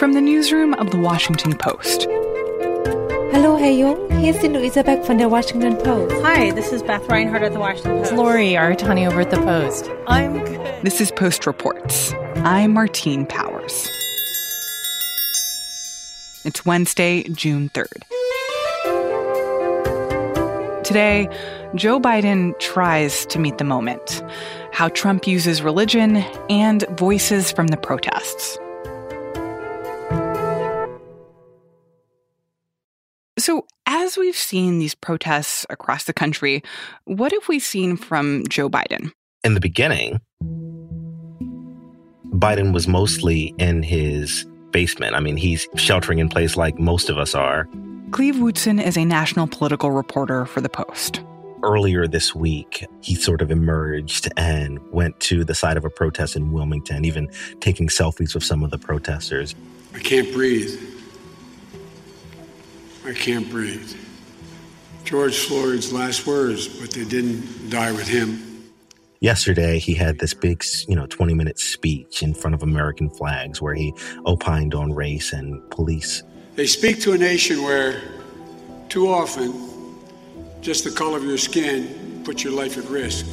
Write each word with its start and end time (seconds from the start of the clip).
From 0.00 0.14
the 0.14 0.20
newsroom 0.22 0.72
of 0.72 0.90
the 0.92 0.96
Washington 0.96 1.54
Post. 1.54 2.06
Hello, 3.34 3.56
Herr 3.58 3.70
Jung. 3.70 4.10
Hier 4.18 4.30
ist 4.30 4.40
die 4.40 4.48
Luisa 4.48 4.82
Beck 4.82 5.04
von 5.04 5.18
der 5.18 5.28
Washington 5.30 5.76
Post. 5.76 6.14
Hi, 6.24 6.50
this 6.52 6.72
is 6.72 6.82
Beth 6.82 7.06
Reinhardt 7.06 7.42
at 7.42 7.52
the 7.52 7.58
Washington 7.58 7.98
Post. 7.98 8.12
It's 8.12 8.18
Lori 8.18 8.52
Aratani 8.52 9.06
over 9.06 9.20
at 9.20 9.30
the 9.30 9.36
Post. 9.36 9.90
I'm 10.06 10.42
good. 10.42 10.82
This 10.82 11.02
is 11.02 11.10
Post 11.10 11.46
Reports. 11.46 12.14
I'm 12.36 12.72
Martine 12.72 13.26
Powers. 13.26 13.90
It's 16.46 16.64
Wednesday, 16.64 17.24
June 17.24 17.68
3rd. 17.74 18.02
Today, 20.82 21.28
Joe 21.74 22.00
Biden 22.00 22.58
tries 22.58 23.26
to 23.26 23.38
meet 23.38 23.58
the 23.58 23.64
moment 23.64 24.22
how 24.72 24.88
Trump 24.88 25.26
uses 25.26 25.60
religion 25.60 26.24
and 26.48 26.86
voices 26.96 27.52
from 27.52 27.66
the 27.66 27.76
protests. 27.76 28.58
So, 33.50 33.66
as 33.84 34.16
we've 34.16 34.36
seen 34.36 34.78
these 34.78 34.94
protests 34.94 35.66
across 35.70 36.04
the 36.04 36.12
country, 36.12 36.62
what 37.06 37.32
have 37.32 37.48
we 37.48 37.58
seen 37.58 37.96
from 37.96 38.44
Joe 38.48 38.70
Biden? 38.70 39.10
In 39.42 39.54
the 39.54 39.60
beginning, 39.60 40.20
Biden 42.38 42.72
was 42.72 42.86
mostly 42.86 43.52
in 43.58 43.82
his 43.82 44.46
basement. 44.70 45.16
I 45.16 45.18
mean, 45.18 45.36
he's 45.36 45.66
sheltering 45.74 46.20
in 46.20 46.28
place 46.28 46.56
like 46.56 46.78
most 46.78 47.10
of 47.10 47.18
us 47.18 47.34
are. 47.34 47.68
Cleve 48.12 48.36
Wootson 48.36 48.80
is 48.80 48.96
a 48.96 49.04
national 49.04 49.48
political 49.48 49.90
reporter 49.90 50.46
for 50.46 50.60
The 50.60 50.68
Post. 50.68 51.20
Earlier 51.64 52.06
this 52.06 52.32
week, 52.32 52.86
he 53.00 53.16
sort 53.16 53.42
of 53.42 53.50
emerged 53.50 54.28
and 54.36 54.78
went 54.92 55.18
to 55.22 55.42
the 55.44 55.56
site 55.56 55.76
of 55.76 55.84
a 55.84 55.90
protest 55.90 56.36
in 56.36 56.52
Wilmington, 56.52 57.04
even 57.04 57.28
taking 57.58 57.88
selfies 57.88 58.32
with 58.32 58.44
some 58.44 58.62
of 58.62 58.70
the 58.70 58.78
protesters. 58.78 59.56
I 59.92 59.98
can't 59.98 60.32
breathe. 60.32 60.89
I 63.10 63.12
can't 63.12 63.50
breathe. 63.50 63.92
George 65.02 65.36
Floyd's 65.36 65.92
last 65.92 66.28
words, 66.28 66.68
but 66.68 66.92
they 66.92 67.04
didn't 67.04 67.68
die 67.68 67.90
with 67.90 68.06
him. 68.06 68.70
Yesterday, 69.18 69.80
he 69.80 69.94
had 69.94 70.20
this 70.20 70.32
big, 70.32 70.62
you 70.86 70.94
know, 70.94 71.06
20 71.06 71.34
minute 71.34 71.58
speech 71.58 72.22
in 72.22 72.34
front 72.34 72.54
of 72.54 72.62
American 72.62 73.10
flags 73.10 73.60
where 73.60 73.74
he 73.74 73.92
opined 74.26 74.76
on 74.76 74.92
race 74.92 75.32
and 75.32 75.68
police. 75.72 76.22
They 76.54 76.68
speak 76.68 77.00
to 77.00 77.12
a 77.12 77.18
nation 77.18 77.64
where 77.64 78.00
too 78.88 79.08
often 79.08 79.52
just 80.60 80.84
the 80.84 80.92
color 80.92 81.16
of 81.16 81.24
your 81.24 81.36
skin 81.36 82.22
puts 82.24 82.44
your 82.44 82.52
life 82.52 82.78
at 82.78 82.84
risk. 82.84 83.26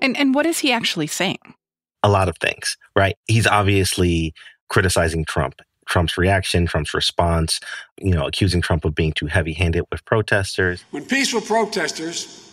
And 0.00 0.16
and 0.16 0.34
what 0.34 0.46
is 0.46 0.60
he 0.60 0.72
actually 0.72 1.08
saying? 1.08 1.54
A 2.02 2.08
lot 2.08 2.30
of 2.30 2.38
things, 2.38 2.78
right? 2.96 3.16
He's 3.26 3.46
obviously 3.46 4.32
criticizing 4.70 5.26
Trump 5.26 5.60
Trump's 5.86 6.18
reaction, 6.18 6.66
Trump's 6.66 6.94
response, 6.94 7.60
you 7.98 8.12
know, 8.12 8.26
accusing 8.26 8.60
Trump 8.60 8.84
of 8.84 8.94
being 8.94 9.12
too 9.12 9.26
heavy 9.26 9.52
handed 9.52 9.84
with 9.90 10.04
protesters. 10.04 10.84
When 10.90 11.04
peaceful 11.04 11.40
protesters 11.40 12.52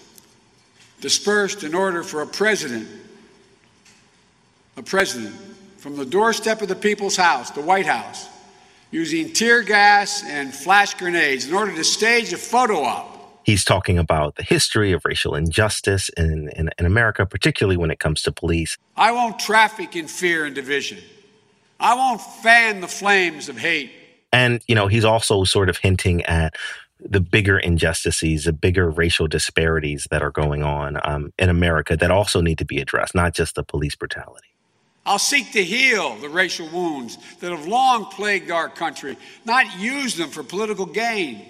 dispersed 1.02 1.64
in 1.64 1.76
order 1.76 2.04
for 2.04 2.22
a 2.22 2.28
president, 2.28 2.88
a 4.78 4.84
president, 4.84 5.36
from 5.78 5.98
the 5.98 6.06
doorstep 6.06 6.62
of 6.62 6.70
the 6.70 6.76
people's 6.76 7.18
house, 7.18 7.52
the 7.52 7.62
White 7.62 7.86
House, 7.86 8.30
using 8.90 9.34
tear 9.34 9.64
gas 9.64 10.24
and 10.26 10.54
flash 10.54 10.94
grenades 10.94 11.46
in 11.48 11.54
order 11.54 11.76
to 11.76 11.84
stage 11.84 12.32
a 12.32 12.38
photo 12.38 12.84
op. 12.84 13.42
He's 13.44 13.66
talking 13.66 13.98
about 13.98 14.36
the 14.36 14.44
history 14.44 14.94
of 14.94 15.04
racial 15.04 15.36
injustice 15.36 16.08
in, 16.16 16.50
in, 16.56 16.70
in 16.80 16.86
America, 16.86 17.26
particularly 17.26 17.76
when 17.76 17.92
it 17.92 18.00
comes 18.00 18.22
to 18.22 18.32
police. 18.32 18.78
I 18.96 19.12
won't 19.12 19.38
traffic 19.40 19.98
in 19.98 20.08
fear 20.08 20.46
and 20.46 20.56
division. 20.56 21.00
I 21.84 21.96
won't 21.96 22.22
fan 22.22 22.80
the 22.80 22.88
flames 22.88 23.50
of 23.50 23.58
hate. 23.58 23.92
And, 24.32 24.62
you 24.68 24.74
know, 24.74 24.88
he's 24.88 25.06
also 25.06 25.44
sort 25.44 25.70
of 25.70 25.78
hinting 25.78 26.24
at 26.24 26.56
the 27.00 27.20
bigger 27.20 27.60
injustices, 27.60 28.46
the 28.46 28.54
bigger 28.54 28.90
racial 28.90 29.28
disparities 29.28 30.08
that 30.10 30.24
are 30.24 30.32
going 30.32 30.64
on 30.64 30.98
um, 31.04 31.34
in 31.38 31.50
America 31.50 31.98
that 31.98 32.10
also 32.10 32.40
need 32.40 32.58
to 32.60 32.66
be 32.66 32.80
addressed, 32.80 33.14
not 33.14 33.36
just 33.36 33.56
the 33.56 33.64
police 33.64 33.96
brutality. 33.96 34.48
I'll 35.06 35.20
seek 35.20 35.52
to 35.52 35.64
heal 35.64 36.16
the 36.16 36.30
racial 36.30 36.70
wounds 36.70 37.18
that 37.42 37.52
have 37.52 37.68
long 37.68 38.06
plagued 38.06 38.50
our 38.50 38.70
country, 38.70 39.18
not 39.44 39.78
use 39.78 40.16
them 40.16 40.30
for 40.30 40.44
political 40.44 40.86
gain. 40.86 41.46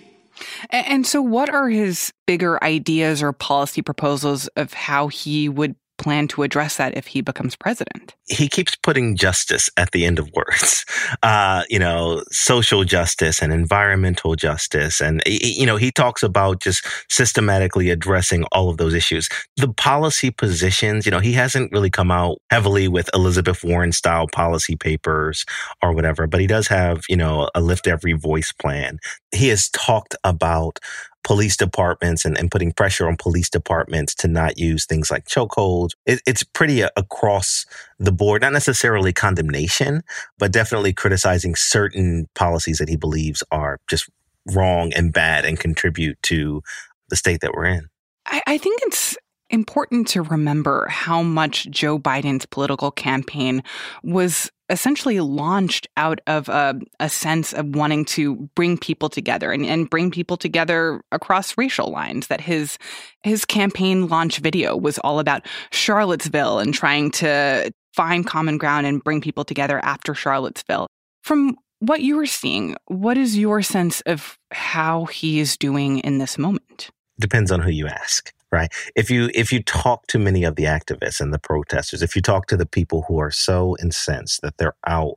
And 0.71 1.05
so, 1.05 1.21
what 1.21 1.51
are 1.51 1.69
his 1.69 2.11
bigger 2.25 2.61
ideas 2.63 3.21
or 3.21 3.31
policy 3.31 3.83
proposals 3.83 4.47
of 4.57 4.73
how 4.73 5.07
he 5.07 5.47
would 5.47 5.75
plan 6.03 6.27
to 6.29 6.43
address 6.43 6.77
that 6.77 6.95
if 6.95 7.07
he 7.07 7.21
becomes 7.21 7.55
president? 7.55 8.13
He 8.27 8.47
keeps 8.47 8.75
putting 8.75 9.15
justice 9.15 9.69
at 9.77 9.91
the 9.91 10.05
end 10.05 10.19
of 10.19 10.29
words. 10.33 10.85
Uh, 11.21 11.63
you 11.69 11.79
know, 11.79 12.23
social 12.31 12.83
justice 12.83 13.41
and 13.41 13.53
environmental 13.53 14.35
justice. 14.35 15.01
And, 15.01 15.21
you 15.25 15.65
know, 15.65 15.75
he 15.75 15.91
talks 15.91 16.23
about 16.23 16.59
just 16.59 16.85
systematically 17.09 17.89
addressing 17.89 18.43
all 18.51 18.69
of 18.69 18.77
those 18.77 18.93
issues. 18.93 19.29
The 19.57 19.71
policy 19.73 20.31
positions, 20.31 21.05
you 21.05 21.11
know, 21.11 21.19
he 21.19 21.33
hasn't 21.33 21.71
really 21.71 21.89
come 21.89 22.11
out 22.11 22.39
heavily 22.49 22.87
with 22.87 23.09
Elizabeth 23.13 23.63
Warren 23.63 23.91
style 23.91 24.27
policy 24.27 24.75
papers 24.75 25.45
or 25.81 25.93
whatever, 25.93 26.27
but 26.27 26.41
he 26.41 26.47
does 26.47 26.67
have, 26.67 27.03
you 27.07 27.17
know, 27.17 27.49
a 27.55 27.61
lift 27.61 27.87
every 27.87 28.13
voice 28.13 28.51
plan. 28.51 28.99
He 29.31 29.47
has 29.49 29.69
talked 29.69 30.15
about 30.23 30.79
police 31.23 31.56
departments 31.57 32.25
and, 32.25 32.38
and 32.38 32.51
putting 32.51 32.72
pressure 32.72 33.07
on 33.07 33.17
police 33.17 33.50
departments 33.50 34.13
to 34.16 34.28
not 34.28 34.57
use 34.57 34.85
things 34.85 35.09
like 35.09 35.25
chokeholds. 35.25 35.91
It, 36.06 36.22
it's 36.25 36.44
pretty 36.44 36.81
a, 36.81 36.89
across 36.95 37.66
the 38.00 38.11
board, 38.11 38.41
not 38.41 38.53
necessarily 38.53 39.13
condemnation, 39.13 40.03
but 40.38 40.51
definitely 40.51 40.94
criticizing 40.94 41.56
certain 41.56 42.28
policies 42.35 42.78
that 42.78 42.89
he 42.89 42.95
believes 42.95 43.44
are 43.51 43.79
just 43.89 44.09
wrong 44.53 44.91
and 44.94 45.13
bad 45.13 45.45
and 45.45 45.59
contribute 45.59 46.22
to 46.23 46.62
the 47.09 47.16
state 47.16 47.41
that 47.41 47.53
we're 47.53 47.66
in. 47.66 47.88
I, 48.25 48.41
I 48.47 48.57
think 48.57 48.81
it's 48.83 49.17
important 49.53 50.07
to 50.09 50.23
remember 50.23 50.87
how 50.89 51.21
much 51.21 51.69
Joe 51.69 51.99
Biden's 51.99 52.45
political 52.47 52.89
campaign 52.91 53.63
was 54.03 54.51
essentially 54.69 55.19
launched 55.19 55.87
out 55.95 56.19
of 56.25 56.49
a, 56.49 56.73
a, 56.99 57.07
sense 57.07 57.53
of 57.53 57.75
wanting 57.75 58.03
to 58.05 58.49
bring 58.55 58.77
people 58.77 59.09
together 59.09 59.51
and, 59.51 59.65
and 59.65 59.89
bring 59.89 60.09
people 60.09 60.37
together 60.37 61.01
across 61.11 61.55
racial 61.57 61.91
lines. 61.91 62.27
That 62.27 62.41
his 62.41 62.79
his 63.21 63.45
campaign 63.45 64.07
launch 64.07 64.39
video 64.39 64.75
was 64.75 64.97
all 64.99 65.19
about 65.19 65.45
Charlottesville 65.71 66.57
and 66.57 66.73
trying 66.73 67.11
to 67.11 67.71
find 67.93 68.25
common 68.25 68.57
ground 68.57 68.87
and 68.87 69.03
bring 69.03 69.21
people 69.21 69.45
together 69.45 69.79
after 69.83 70.15
Charlottesville. 70.15 70.87
From 71.21 71.55
what 71.77 72.01
you 72.01 72.15
were 72.15 72.25
seeing, 72.25 72.75
what 72.87 73.17
is 73.17 73.37
your 73.37 73.61
sense 73.61 74.01
of 74.01 74.39
how 74.51 75.05
he 75.05 75.39
is 75.39 75.57
doing 75.57 75.99
in 75.99 76.17
this 76.17 76.39
moment? 76.39 76.89
Depends 77.19 77.51
on 77.51 77.59
who 77.59 77.69
you 77.69 77.85
ask 77.85 78.33
right? 78.53 78.71
If 78.95 79.11
you 79.11 79.29
if 79.33 79.51
you 79.51 79.63
talk 79.63 80.07
to 80.07 80.19
many 80.19 80.45
of 80.45 80.55
the 80.55 80.65
activists 80.65 81.19
and 81.19 81.33
the 81.33 81.39
protesters 81.39 82.01
if 82.03 82.15
you 82.15 82.21
talk 82.21 82.47
to 82.47 82.57
the 82.57 82.65
people 82.67 83.03
who 83.07 83.19
are 83.19 83.31
so 83.31 83.75
incensed 83.81 84.41
that 84.43 84.57
they're 84.57 84.75
out 84.87 85.15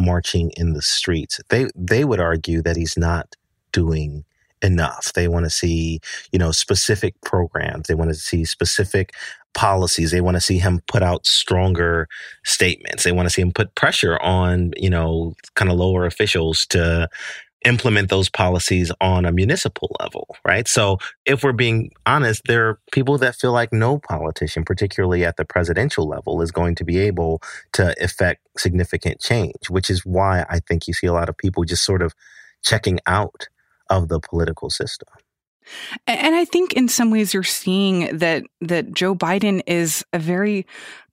marching 0.00 0.50
in 0.56 0.74
the 0.74 0.82
streets 0.82 1.40
they 1.50 1.68
they 1.76 2.04
would 2.04 2.20
argue 2.20 2.62
that 2.62 2.76
he's 2.76 2.96
not 2.96 3.36
doing 3.72 4.24
enough. 4.62 5.12
They 5.12 5.28
want 5.28 5.46
to 5.46 5.50
see 5.50 6.00
you 6.32 6.38
know 6.38 6.52
specific 6.52 7.14
programs. 7.22 7.88
They 7.88 7.94
want 7.94 8.10
to 8.10 8.14
see 8.14 8.44
specific 8.44 9.14
policies. 9.54 10.10
They 10.10 10.20
want 10.20 10.36
to 10.36 10.40
see 10.40 10.58
him 10.58 10.80
put 10.86 11.02
out 11.02 11.26
stronger 11.26 12.08
statements. 12.44 13.04
They 13.04 13.12
want 13.12 13.26
to 13.26 13.32
see 13.32 13.42
him 13.42 13.52
put 13.52 13.74
pressure 13.74 14.18
on 14.20 14.72
you 14.76 14.90
know 14.90 15.34
kind 15.54 15.70
of 15.70 15.78
lower 15.78 16.06
officials 16.06 16.66
to 16.66 17.08
implement 17.64 18.08
those 18.08 18.30
policies 18.30 18.92
on 19.00 19.24
a 19.24 19.32
municipal 19.32 19.94
level, 20.00 20.36
right? 20.44 20.68
So 20.68 20.98
if 21.24 21.42
we're 21.42 21.52
being 21.52 21.90
honest, 22.06 22.42
there 22.46 22.68
are 22.68 22.80
people 22.92 23.18
that 23.18 23.36
feel 23.36 23.52
like 23.52 23.72
no 23.72 23.98
politician, 23.98 24.64
particularly 24.64 25.24
at 25.24 25.36
the 25.36 25.44
presidential 25.44 26.06
level, 26.06 26.40
is 26.40 26.52
going 26.52 26.76
to 26.76 26.84
be 26.84 26.98
able 26.98 27.42
to 27.72 27.94
effect 28.02 28.46
significant 28.56 29.20
change, 29.20 29.68
which 29.68 29.90
is 29.90 30.06
why 30.06 30.44
I 30.48 30.60
think 30.60 30.86
you 30.86 30.94
see 30.94 31.06
a 31.06 31.12
lot 31.12 31.28
of 31.28 31.36
people 31.36 31.64
just 31.64 31.84
sort 31.84 32.02
of 32.02 32.14
checking 32.64 33.00
out 33.06 33.48
of 33.90 34.08
the 34.08 34.20
political 34.20 34.70
system. 34.70 35.08
And 36.06 36.34
I 36.34 36.44
think 36.44 36.72
in 36.72 36.88
some 36.88 37.10
ways 37.10 37.34
you're 37.34 37.42
seeing 37.42 38.16
that 38.18 38.44
that 38.62 38.92
Joe 38.92 39.14
Biden 39.14 39.62
is 39.66 40.04
a 40.12 40.18
very 40.18 40.66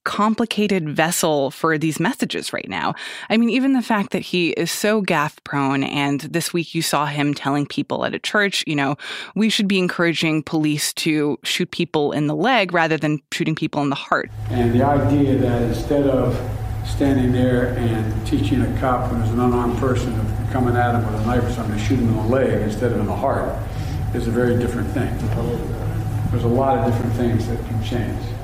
complicated 0.06 0.88
vessel 0.88 1.52
for 1.52 1.78
these 1.78 2.00
messages 2.00 2.54
right 2.54 2.70
now. 2.70 2.94
I 3.30 3.36
mean, 3.36 3.50
even 3.50 3.74
the 3.74 3.82
fact 3.82 4.12
that 4.12 4.22
he 4.22 4.52
is 4.52 4.72
so 4.72 5.02
gaffe 5.02 5.44
prone, 5.44 5.84
and 5.84 6.22
this 6.22 6.54
week 6.54 6.74
you 6.74 6.82
saw 6.82 7.06
him 7.08 7.34
telling 7.34 7.66
people 7.66 8.06
at 8.06 8.14
a 8.14 8.20
church, 8.20 8.64
you 8.66 8.76
know, 8.76 8.96
we 9.36 9.50
should 9.50 9.68
be 9.68 9.80
encouraging 9.80 10.44
police 10.44 10.94
to 10.94 11.38
shoot 11.44 11.72
people 11.72 12.14
in 12.14 12.28
the 12.28 12.36
leg 12.36 12.72
rather 12.72 12.98
than 12.98 13.22
shooting 13.34 13.56
people 13.56 13.82
in 13.82 13.90
the 13.90 13.96
heart. 13.96 14.32
And 14.50 14.74
the 14.74 14.84
idea 14.84 15.36
that 15.38 15.62
instead 15.64 16.08
of 16.08 16.40
standing 16.86 17.32
there 17.32 17.76
and 17.78 18.28
teaching 18.28 18.62
a 18.62 18.80
cop 18.80 19.12
when 19.12 19.20
there's 19.20 19.32
an 19.32 19.40
unarmed 19.40 19.78
person 19.80 20.14
coming 20.52 20.76
at 20.76 20.94
him 20.94 21.06
with 21.12 21.22
a 21.22 21.26
knife 21.26 21.44
or 21.44 21.52
something 21.52 21.76
to 21.76 21.84
shoot 21.84 22.00
him 22.00 22.10
in 22.10 22.16
the 22.16 22.22
leg 22.24 22.62
instead 22.62 22.92
of 22.92 23.00
in 23.00 23.08
the 23.08 23.16
heart 23.16 23.58
is 24.14 24.28
a 24.28 24.32
very 24.32 24.58
different 24.60 24.88
thing. 24.92 25.12
There's 26.30 26.44
a 26.44 26.48
lot 26.48 26.78
of 26.78 26.94
different 26.94 27.14
things 27.16 27.48
that 27.48 27.58
can 27.66 27.84
change. 27.84 28.35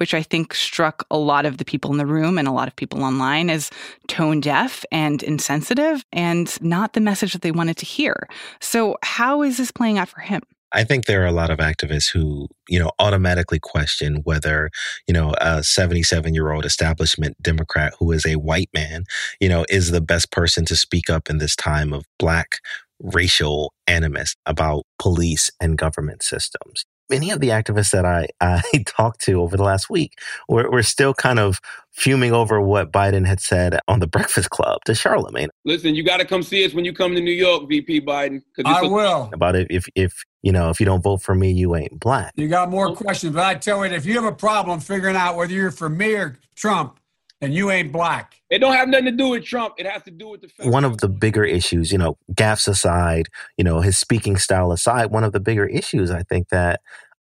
Which 0.00 0.14
I 0.14 0.22
think 0.22 0.54
struck 0.54 1.04
a 1.10 1.18
lot 1.18 1.44
of 1.44 1.58
the 1.58 1.64
people 1.64 1.92
in 1.92 1.98
the 1.98 2.06
room 2.06 2.38
and 2.38 2.48
a 2.48 2.52
lot 2.52 2.68
of 2.68 2.74
people 2.74 3.04
online 3.04 3.50
as 3.50 3.70
tone 4.08 4.40
deaf 4.40 4.82
and 4.90 5.22
insensitive 5.22 6.02
and 6.10 6.60
not 6.62 6.94
the 6.94 7.00
message 7.00 7.34
that 7.34 7.42
they 7.42 7.52
wanted 7.52 7.76
to 7.76 7.86
hear. 7.86 8.26
So, 8.60 8.96
how 9.02 9.42
is 9.42 9.58
this 9.58 9.70
playing 9.70 9.98
out 9.98 10.08
for 10.08 10.20
him? 10.20 10.40
I 10.72 10.84
think 10.84 11.04
there 11.04 11.22
are 11.22 11.26
a 11.26 11.32
lot 11.32 11.50
of 11.50 11.58
activists 11.58 12.10
who, 12.10 12.48
you 12.68 12.78
know, 12.78 12.92
automatically 12.98 13.58
question 13.58 14.22
whether, 14.24 14.70
you 15.06 15.12
know, 15.12 15.34
a 15.38 15.62
77 15.62 16.32
year 16.32 16.52
old 16.52 16.64
establishment 16.64 17.36
Democrat 17.42 17.92
who 17.98 18.12
is 18.12 18.24
a 18.24 18.36
white 18.36 18.70
man, 18.72 19.04
you 19.38 19.48
know, 19.48 19.66
is 19.68 19.90
the 19.90 20.00
best 20.00 20.30
person 20.30 20.64
to 20.66 20.76
speak 20.76 21.10
up 21.10 21.28
in 21.28 21.38
this 21.38 21.56
time 21.56 21.92
of 21.92 22.04
black 22.18 22.58
racial 23.00 23.74
animus 23.86 24.34
about 24.46 24.84
police 24.98 25.50
and 25.60 25.76
government 25.76 26.22
systems. 26.22 26.84
Many 27.10 27.30
of 27.30 27.40
the 27.40 27.48
activists 27.48 27.90
that 27.90 28.04
I, 28.04 28.28
I 28.40 28.62
talked 28.86 29.20
to 29.22 29.42
over 29.42 29.56
the 29.56 29.64
last 29.64 29.90
week 29.90 30.18
were, 30.48 30.70
were 30.70 30.82
still 30.82 31.12
kind 31.12 31.38
of 31.38 31.60
fuming 31.90 32.32
over 32.32 32.60
what 32.60 32.92
Biden 32.92 33.26
had 33.26 33.40
said 33.40 33.78
on 33.88 34.00
the 34.00 34.06
Breakfast 34.06 34.50
Club 34.50 34.84
to 34.84 34.94
Charlemagne. 34.94 35.48
Listen, 35.64 35.94
you 35.94 36.02
got 36.02 36.18
to 36.18 36.24
come 36.24 36.42
see 36.42 36.64
us 36.64 36.72
when 36.72 36.84
you 36.84 36.92
come 36.92 37.14
to 37.14 37.20
New 37.20 37.32
York, 37.32 37.68
VP 37.68 38.02
Biden. 38.02 38.42
I 38.64 38.82
will. 38.82 39.28
About 39.32 39.56
it, 39.56 39.66
if 39.70 39.88
if 39.94 40.24
you 40.42 40.52
know, 40.52 40.70
if 40.70 40.80
you 40.80 40.86
don't 40.86 41.02
vote 41.02 41.22
for 41.22 41.34
me, 41.34 41.50
you 41.50 41.74
ain't 41.76 41.98
black. 41.98 42.32
You 42.36 42.48
got 42.48 42.70
more 42.70 42.94
questions, 42.94 43.34
but 43.34 43.44
I 43.44 43.54
tell 43.56 43.84
you, 43.84 43.92
if 43.92 44.06
you 44.06 44.14
have 44.14 44.24
a 44.24 44.34
problem 44.34 44.80
figuring 44.80 45.16
out 45.16 45.36
whether 45.36 45.52
you're 45.52 45.70
for 45.70 45.90
me 45.90 46.14
or 46.14 46.38
Trump, 46.54 46.99
and 47.40 47.54
you 47.54 47.70
ain't 47.70 47.92
black. 47.92 48.40
It 48.50 48.58
don't 48.58 48.74
have 48.74 48.88
nothing 48.88 49.06
to 49.06 49.12
do 49.12 49.28
with 49.28 49.44
Trump. 49.44 49.74
It 49.78 49.86
has 49.86 50.02
to 50.04 50.10
do 50.10 50.28
with 50.28 50.42
the 50.42 50.48
fact. 50.48 50.68
One 50.68 50.84
of 50.84 50.98
the 50.98 51.08
bigger 51.08 51.44
issues, 51.44 51.90
you 51.90 51.98
know, 51.98 52.18
gaffes 52.32 52.68
aside, 52.68 53.28
you 53.56 53.64
know, 53.64 53.80
his 53.80 53.98
speaking 53.98 54.36
style 54.36 54.72
aside, 54.72 55.06
one 55.06 55.24
of 55.24 55.32
the 55.32 55.40
bigger 55.40 55.66
issues 55.66 56.10
I 56.10 56.22
think 56.22 56.48
that 56.50 56.80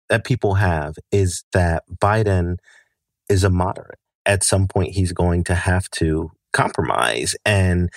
that 0.10 0.26
people 0.26 0.56
have 0.56 0.96
is 1.12 1.44
that 1.54 1.84
Biden 2.02 2.58
is 3.30 3.44
a 3.44 3.50
moderate. 3.50 4.00
At 4.26 4.44
some 4.44 4.68
point, 4.68 4.94
he's 4.94 5.12
going 5.14 5.44
to 5.46 5.56
have 5.56 5.90
to 5.92 6.32
compromise, 6.52 7.36
and 7.46 7.90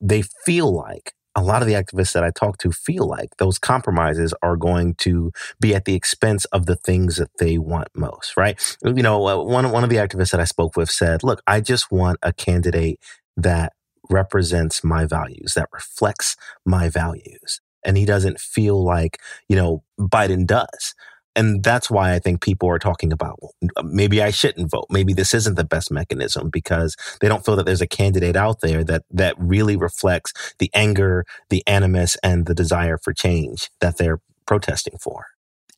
they 0.00 0.22
feel 0.44 0.74
like 0.74 1.14
a 1.34 1.42
lot 1.42 1.62
of 1.62 1.68
the 1.68 1.74
activists 1.74 2.12
that 2.12 2.24
I 2.24 2.30
talk 2.30 2.58
to 2.58 2.72
feel 2.72 3.06
like 3.06 3.36
those 3.38 3.58
compromises 3.58 4.34
are 4.42 4.56
going 4.56 4.94
to 4.96 5.32
be 5.60 5.74
at 5.74 5.84
the 5.84 5.94
expense 5.94 6.44
of 6.46 6.66
the 6.66 6.76
things 6.76 7.16
that 7.16 7.30
they 7.38 7.58
want 7.58 7.88
most, 7.94 8.36
right? 8.36 8.60
You 8.84 9.02
know, 9.02 9.26
uh, 9.26 9.42
one, 9.42 9.70
one 9.70 9.84
of 9.84 9.90
the 9.90 9.96
activists 9.96 10.32
that 10.32 10.40
I 10.40 10.44
spoke 10.44 10.76
with 10.76 10.90
said, 10.90 11.22
look, 11.22 11.40
I 11.46 11.60
just 11.60 11.90
want 11.90 12.18
a 12.22 12.32
candidate 12.32 13.00
that 13.36 13.72
represents 14.10 14.84
my 14.84 15.06
values, 15.06 15.54
that 15.54 15.68
reflects 15.72 16.36
my 16.66 16.88
values. 16.88 17.60
And 17.84 17.96
he 17.96 18.04
doesn't 18.04 18.38
feel 18.38 18.82
like, 18.82 19.18
you 19.48 19.56
know, 19.56 19.82
Biden 19.98 20.46
does. 20.46 20.94
And 21.34 21.62
that's 21.62 21.90
why 21.90 22.12
I 22.12 22.18
think 22.18 22.42
people 22.42 22.68
are 22.68 22.78
talking 22.78 23.12
about 23.12 23.38
uh, 23.76 23.82
maybe 23.82 24.22
I 24.22 24.30
shouldn't 24.30 24.70
vote. 24.70 24.86
Maybe 24.90 25.14
this 25.14 25.32
isn't 25.34 25.54
the 25.54 25.64
best 25.64 25.90
mechanism 25.90 26.50
because 26.50 26.96
they 27.20 27.28
don't 27.28 27.44
feel 27.44 27.56
that 27.56 27.64
there's 27.66 27.80
a 27.80 27.86
candidate 27.86 28.36
out 28.36 28.60
there 28.60 28.84
that 28.84 29.04
that 29.10 29.34
really 29.38 29.76
reflects 29.76 30.32
the 30.58 30.70
anger, 30.74 31.24
the 31.48 31.62
animus, 31.66 32.16
and 32.22 32.46
the 32.46 32.54
desire 32.54 32.98
for 32.98 33.12
change 33.14 33.70
that 33.80 33.96
they're 33.96 34.20
protesting 34.46 34.98
for. 34.98 35.26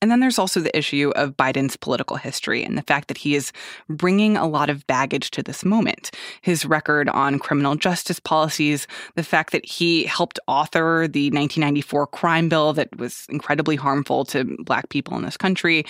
And 0.05 0.11
then 0.11 0.21
there's 0.21 0.39
also 0.39 0.61
the 0.61 0.77
issue 0.77 1.15
of 1.17 1.35
Biden's 1.35 1.79
political 1.79 2.19
history 2.19 2.63
and 2.63 2.77
the 2.77 2.83
fact 2.83 3.09
that 3.09 3.17
he 3.17 3.35
is 3.35 3.53
bringing 3.89 4.37
a 4.37 4.47
lot 4.47 4.69
of 4.69 4.87
baggage 4.87 5.31
to 5.31 5.43
this 5.43 5.65
moment. 5.65 6.11
His 6.43 6.67
record 6.67 7.09
on 7.09 7.39
criminal 7.39 7.75
justice 7.75 8.21
policies, 8.21 8.87
the 9.15 9.23
fact 9.23 9.53
that 9.53 9.65
he 9.65 10.05
helped 10.05 10.39
author 10.47 11.09
the 11.09 11.31
1994 11.31 12.07
crime 12.09 12.51
bill 12.51 12.75
that 12.75 12.95
was 12.99 13.25
incredibly 13.31 13.77
harmful 13.77 14.27
to 14.27 14.45
Black 14.63 14.91
people 14.91 15.17
in 15.17 15.25
this 15.25 15.39
country, 15.39 15.87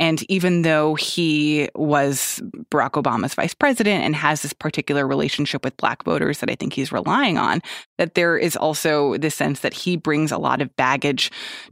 and 0.00 0.22
even 0.30 0.62
though 0.62 0.94
he 0.94 1.68
was 1.74 2.40
Barack 2.70 2.92
Obama's 2.92 3.34
vice 3.34 3.52
president 3.52 4.02
and 4.02 4.16
has 4.16 4.40
this 4.40 4.54
particular 4.54 5.06
relationship 5.06 5.62
with 5.62 5.76
black 5.76 6.02
voters 6.04 6.38
that 6.38 6.50
I 6.50 6.54
think 6.54 6.72
he's 6.72 6.90
relying 6.90 7.36
on, 7.36 7.60
that 7.98 8.14
there 8.14 8.38
is 8.38 8.56
also 8.56 9.18
the 9.18 9.30
sense 9.30 9.60
that 9.60 9.74
he 9.74 9.98
brings 9.98 10.32
a 10.32 10.38
lot 10.38 10.62
of 10.62 10.74
baggage 10.76 11.30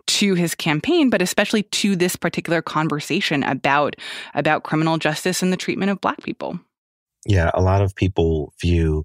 to 0.09 0.35
his 0.35 0.55
campaign, 0.55 1.09
but 1.09 1.23
especially 1.23 1.63
to 1.63 1.97
this 1.97 2.17
particular 2.17 2.61
conversation 2.61 3.43
about 3.45 3.97
about 4.35 4.63
criminal 4.63 4.99
justice 4.99 5.43
and 5.43 5.51
the 5.51 5.57
treatment 5.57 5.91
of 5.91 6.01
black 6.03 6.23
people. 6.23 6.61
Yeah, 7.27 7.51
a 7.55 7.63
lot 7.63 7.81
of 7.81 7.95
people 7.95 8.53
view 8.61 9.05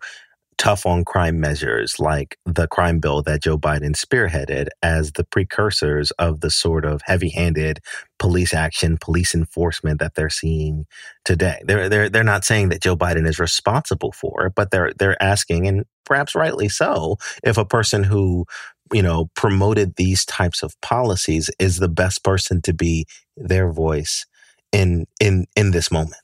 tough 0.57 0.85
on 0.85 1.03
crime 1.03 1.39
measures 1.39 1.99
like 1.99 2.37
the 2.45 2.67
crime 2.67 2.99
bill 2.99 3.21
that 3.23 3.41
Joe 3.41 3.57
Biden 3.57 3.95
spearheaded 3.95 4.67
as 4.81 5.13
the 5.13 5.23
precursors 5.23 6.11
of 6.11 6.41
the 6.41 6.49
sort 6.49 6.85
of 6.85 7.01
heavy-handed 7.05 7.79
police 8.19 8.53
action, 8.53 8.97
police 8.97 9.35
enforcement 9.35 9.99
that 9.99 10.15
they're 10.15 10.29
seeing 10.29 10.85
today. 11.25 11.61
They're 11.65 11.89
they're 11.89 12.09
they're 12.09 12.23
not 12.23 12.45
saying 12.45 12.69
that 12.69 12.81
Joe 12.81 12.95
Biden 12.95 13.27
is 13.27 13.39
responsible 13.39 14.11
for 14.11 14.47
it, 14.47 14.53
but 14.55 14.71
they're 14.71 14.93
they're 14.97 15.21
asking 15.21 15.67
and 15.67 15.85
perhaps 16.05 16.35
rightly 16.35 16.69
so 16.69 17.17
if 17.43 17.57
a 17.57 17.65
person 17.65 18.03
who 18.03 18.45
you 18.91 19.01
know 19.01 19.29
promoted 19.35 19.95
these 19.95 20.25
types 20.25 20.63
of 20.63 20.79
policies 20.81 21.49
is 21.59 21.77
the 21.77 21.89
best 21.89 22.23
person 22.23 22.61
to 22.61 22.73
be 22.73 23.05
their 23.37 23.71
voice 23.71 24.25
in 24.71 25.05
in 25.19 25.45
in 25.55 25.71
this 25.71 25.91
moment. 25.91 26.21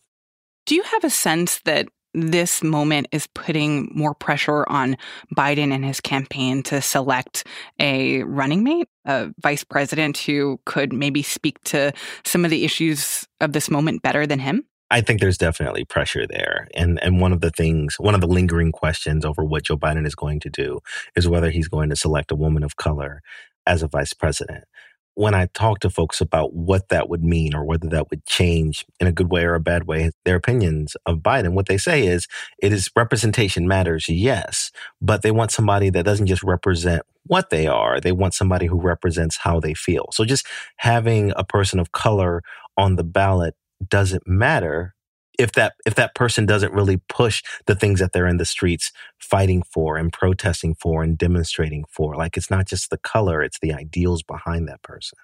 Do 0.66 0.76
you 0.76 0.84
have 0.84 1.04
a 1.04 1.10
sense 1.10 1.62
that 1.66 1.88
this 2.14 2.64
moment 2.64 3.08
is 3.12 3.28
putting 3.28 3.92
more 3.94 4.14
pressure 4.14 4.68
on 4.70 4.98
Biden 5.36 5.74
and 5.74 5.86
his 5.86 6.02
campaign 6.02 6.64
to 6.64 6.82
select 6.82 7.46
a 7.80 8.24
running 8.24 8.64
mate, 8.64 8.88
a 9.06 9.30
vice 9.42 9.64
president 9.64 10.18
who 10.18 10.60
could 10.66 10.92
maybe 10.92 11.22
speak 11.22 11.62
to 11.66 11.94
some 12.26 12.46
of 12.46 12.52
the 12.52 12.66
issues 12.66 13.28
of 13.42 13.54
this 13.54 13.70
moment 13.70 14.02
better 14.02 14.26
than 14.26 14.40
him? 14.40 14.66
I 14.92 15.02
think 15.02 15.20
there's 15.20 15.38
definitely 15.38 15.86
pressure 15.86 16.26
there. 16.26 16.68
And 16.74 17.02
and 17.04 17.22
one 17.22 17.32
of 17.32 17.42
the 17.42 17.52
things, 17.52 17.96
one 18.00 18.16
of 18.16 18.22
the 18.22 18.28
lingering 18.28 18.72
questions 18.72 19.24
over 19.24 19.44
what 19.44 19.64
Joe 19.64 19.78
Biden 19.78 20.08
is 20.08 20.16
going 20.16 20.40
to 20.42 20.50
do 20.50 20.80
is 21.16 21.28
whether 21.28 21.52
he's 21.52 21.68
going 21.68 21.90
to 21.90 21.96
select 21.96 22.32
a 22.32 22.36
woman 22.36 22.64
of 22.64 22.76
color 22.76 23.22
as 23.68 23.84
a 23.84 23.88
vice 23.88 24.14
president 24.14 24.64
when 25.20 25.36
I 25.36 25.48
talk 25.48 25.80
to 25.80 25.90
folks 25.90 26.22
about 26.22 26.54
what 26.54 26.88
that 26.88 27.10
would 27.10 27.26
mean 27.26 27.54
or 27.54 27.66
whether 27.66 27.90
that 27.90 28.10
would 28.10 28.26
change 28.26 28.86
in 29.02 29.08
a 29.08 29.12
good 29.12 29.30
way 29.30 29.44
or 29.44 29.54
a 29.54 29.60
bad 29.60 29.84
way 29.84 30.12
their 30.24 30.38
opinions 30.38 30.96
of 31.06 31.18
Biden, 31.18 31.52
what 31.52 31.68
they 31.68 31.78
say 31.78 32.08
is 32.08 32.26
it 32.60 32.72
is 32.72 32.90
representation 32.96 33.68
matters, 33.68 34.08
yes, 34.08 34.72
but 35.02 35.22
they 35.22 35.32
want 35.32 35.52
somebody 35.52 35.90
that 35.90 36.06
doesn't 36.06 36.28
just 36.28 36.42
represent 36.42 37.02
what 37.26 37.50
they 37.50 37.68
are, 37.68 38.00
they 38.00 38.14
want 38.14 38.34
somebody 38.34 38.66
who 38.66 38.80
represents 38.80 39.36
how 39.36 39.60
they 39.60 39.74
feel. 39.74 40.08
So 40.14 40.24
just 40.24 40.48
having 40.78 41.34
a 41.36 41.44
person 41.44 41.80
of 41.80 41.92
color 41.92 42.42
on 42.78 42.96
the 42.96 43.04
ballot 43.04 43.56
doesn't 43.90 44.26
matter 44.26 44.96
if 45.40 45.54
that 45.54 45.74
if 45.86 45.96
that 45.96 46.14
person 46.14 46.46
doesn't 46.46 46.74
really 46.74 46.98
push 47.10 47.42
the 47.66 47.76
things 47.76 48.00
that 48.00 48.12
they're 48.12 48.28
in 48.28 48.38
the 48.38 48.46
streets 48.46 48.92
fighting 49.18 49.64
for 49.64 49.98
and 49.98 50.14
protesting 50.14 50.76
for 50.76 51.02
and 51.02 51.18
demonstrating 51.18 51.86
for 51.90 52.16
like 52.16 52.38
it's 52.38 52.52
not 52.52 52.68
just 52.68 52.90
the 52.90 52.98
color 52.98 53.42
it's 53.42 53.60
the 53.60 53.74
ideals 53.74 54.22
behind 54.22 54.68
that 54.68 54.82
person 54.84 55.18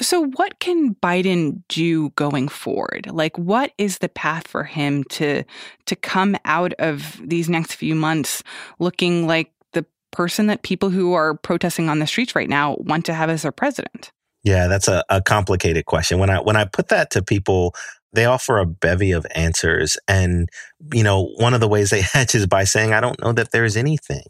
so 0.00 0.26
what 0.36 0.58
can 0.60 0.94
Biden 0.96 1.62
do 1.68 2.10
going 2.10 2.48
forward? 2.48 3.08
Like 3.10 3.36
what 3.36 3.72
is 3.78 3.98
the 3.98 4.08
path 4.08 4.48
for 4.48 4.64
him 4.64 5.04
to 5.04 5.44
to 5.86 5.96
come 5.96 6.36
out 6.44 6.72
of 6.74 7.20
these 7.22 7.48
next 7.48 7.74
few 7.74 7.94
months 7.94 8.42
looking 8.78 9.26
like 9.26 9.52
the 9.72 9.84
person 10.10 10.46
that 10.46 10.62
people 10.62 10.90
who 10.90 11.12
are 11.12 11.34
protesting 11.34 11.88
on 11.88 11.98
the 11.98 12.06
streets 12.06 12.34
right 12.34 12.48
now 12.48 12.76
want 12.80 13.04
to 13.06 13.14
have 13.14 13.30
as 13.30 13.42
their 13.42 13.52
president? 13.52 14.10
Yeah, 14.42 14.68
that's 14.68 14.88
a, 14.88 15.04
a 15.10 15.20
complicated 15.20 15.84
question. 15.84 16.18
When 16.18 16.30
I 16.30 16.40
when 16.40 16.56
I 16.56 16.64
put 16.64 16.88
that 16.88 17.10
to 17.10 17.22
people 17.22 17.74
they 18.12 18.24
offer 18.24 18.58
a 18.58 18.66
bevy 18.66 19.12
of 19.12 19.26
answers. 19.34 19.96
And, 20.08 20.48
you 20.92 21.02
know, 21.02 21.32
one 21.36 21.54
of 21.54 21.60
the 21.60 21.68
ways 21.68 21.90
they 21.90 22.00
hedge 22.12 22.34
is 22.34 22.46
by 22.46 22.64
saying, 22.64 22.92
I 22.92 23.00
don't 23.00 23.20
know 23.20 23.32
that 23.32 23.52
there's 23.52 23.76
anything 23.76 24.24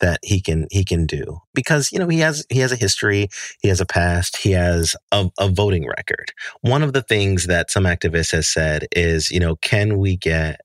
that 0.00 0.20
he 0.22 0.40
can 0.40 0.66
he 0.70 0.84
can 0.84 1.06
do 1.06 1.40
because 1.54 1.90
you 1.90 1.98
know 1.98 2.08
he 2.08 2.18
has 2.18 2.44
he 2.50 2.58
has 2.58 2.70
a 2.70 2.76
history 2.76 3.28
he 3.60 3.68
has 3.68 3.80
a 3.80 3.86
past 3.86 4.36
he 4.36 4.50
has 4.50 4.94
a, 5.10 5.30
a 5.38 5.48
voting 5.48 5.86
record 5.86 6.32
one 6.60 6.82
of 6.82 6.92
the 6.92 7.00
things 7.00 7.46
that 7.46 7.70
some 7.70 7.84
activists 7.84 8.32
has 8.32 8.46
said 8.46 8.86
is 8.92 9.30
you 9.30 9.40
know 9.40 9.56
can 9.56 9.98
we 9.98 10.14
get 10.14 10.60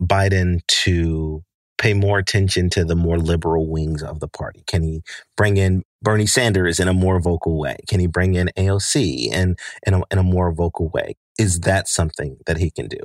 biden 0.00 0.60
to 0.68 1.42
pay 1.80 1.94
more 1.94 2.18
attention 2.18 2.68
to 2.68 2.84
the 2.84 2.94
more 2.94 3.18
liberal 3.18 3.66
wings 3.66 4.02
of 4.02 4.20
the 4.20 4.28
party? 4.28 4.62
Can 4.66 4.82
he 4.82 5.02
bring 5.34 5.56
in 5.56 5.82
Bernie 6.02 6.26
Sanders 6.26 6.78
in 6.78 6.88
a 6.88 6.92
more 6.92 7.18
vocal 7.20 7.58
way? 7.58 7.78
Can 7.88 8.00
he 8.00 8.06
bring 8.06 8.34
in 8.34 8.50
AOC 8.56 9.32
in, 9.32 9.56
in, 9.86 9.94
a, 9.94 10.02
in 10.10 10.18
a 10.18 10.22
more 10.22 10.52
vocal 10.52 10.90
way? 10.90 11.16
Is 11.40 11.60
that 11.60 11.88
something 11.88 12.36
that 12.44 12.58
he 12.58 12.70
can 12.70 12.86
do? 12.86 12.98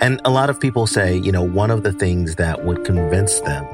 And 0.00 0.18
a 0.24 0.30
lot 0.30 0.48
of 0.48 0.58
people 0.58 0.86
say, 0.86 1.18
you 1.18 1.30
know, 1.30 1.42
one 1.42 1.70
of 1.70 1.82
the 1.82 1.92
things 1.92 2.36
that 2.36 2.64
would 2.64 2.86
convince 2.86 3.40
them 3.40 3.66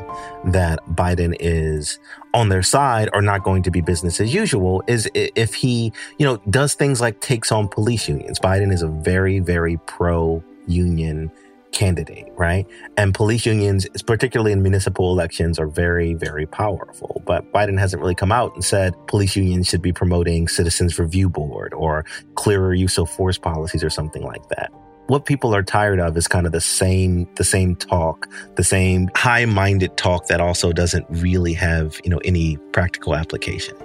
that 0.46 0.80
Biden 0.88 1.36
is 1.38 2.00
on 2.34 2.48
their 2.48 2.64
side 2.64 3.08
or 3.12 3.22
not 3.22 3.44
going 3.44 3.62
to 3.62 3.70
be 3.70 3.80
business 3.80 4.20
as 4.20 4.34
usual 4.34 4.82
is 4.88 5.08
if 5.14 5.54
he, 5.54 5.92
you 6.18 6.26
know, 6.26 6.38
does 6.50 6.74
things 6.74 7.00
like 7.00 7.20
takes 7.20 7.52
on 7.52 7.68
police 7.68 8.08
unions. 8.08 8.40
Biden 8.40 8.72
is 8.72 8.82
a 8.82 8.88
very, 8.88 9.38
very 9.38 9.76
pro 9.86 10.42
union 10.66 11.30
candidate, 11.72 12.28
right? 12.36 12.66
And 12.96 13.14
police 13.14 13.46
unions, 13.46 13.86
particularly 14.06 14.52
in 14.52 14.62
municipal 14.62 15.12
elections, 15.12 15.58
are 15.58 15.66
very, 15.66 16.14
very 16.14 16.46
powerful. 16.46 17.22
But 17.26 17.52
Biden 17.52 17.78
hasn't 17.78 18.00
really 18.00 18.14
come 18.14 18.32
out 18.32 18.54
and 18.54 18.64
said 18.64 18.94
police 19.06 19.36
unions 19.36 19.68
should 19.68 19.82
be 19.82 19.92
promoting 19.92 20.48
citizens 20.48 20.98
review 20.98 21.28
board 21.28 21.72
or 21.74 22.04
clearer 22.34 22.74
use 22.74 22.98
of 22.98 23.10
force 23.10 23.38
policies 23.38 23.84
or 23.84 23.90
something 23.90 24.22
like 24.22 24.48
that 24.48 24.70
what 25.06 25.26
people 25.26 25.52
are 25.52 25.62
tired 25.64 25.98
of 25.98 26.16
is 26.16 26.28
kind 26.28 26.46
of 26.46 26.52
the 26.52 26.60
same 26.60 27.28
the 27.34 27.42
same 27.42 27.74
talk 27.74 28.28
the 28.54 28.62
same 28.62 29.10
high-minded 29.16 29.96
talk 29.96 30.28
that 30.28 30.40
also 30.40 30.72
doesn't 30.72 31.04
really 31.10 31.52
have 31.52 31.98
you 32.04 32.10
know 32.10 32.20
any 32.24 32.56
practical 32.72 33.16
application 33.16 33.76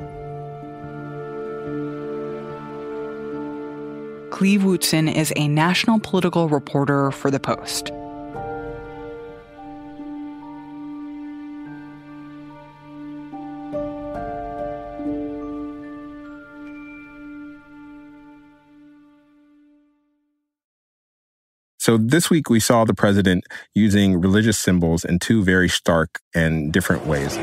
Cleve 4.35 4.63
Wootson 4.63 5.09
is 5.09 5.31
a 5.37 5.47
national 5.47 5.97
political 5.97 6.49
reporter 6.49 7.09
for 7.11 7.31
The 7.31 7.39
Post. 7.39 7.87
So 21.79 21.95
this 21.95 22.29
week 22.29 22.49
we 22.49 22.59
saw 22.59 22.83
the 22.83 22.93
president 22.93 23.45
using 23.73 24.19
religious 24.19 24.57
symbols 24.57 25.05
in 25.05 25.19
two 25.19 25.45
very 25.45 25.69
stark 25.69 26.19
and 26.33 26.73
different 26.73 27.07
ways. 27.07 27.37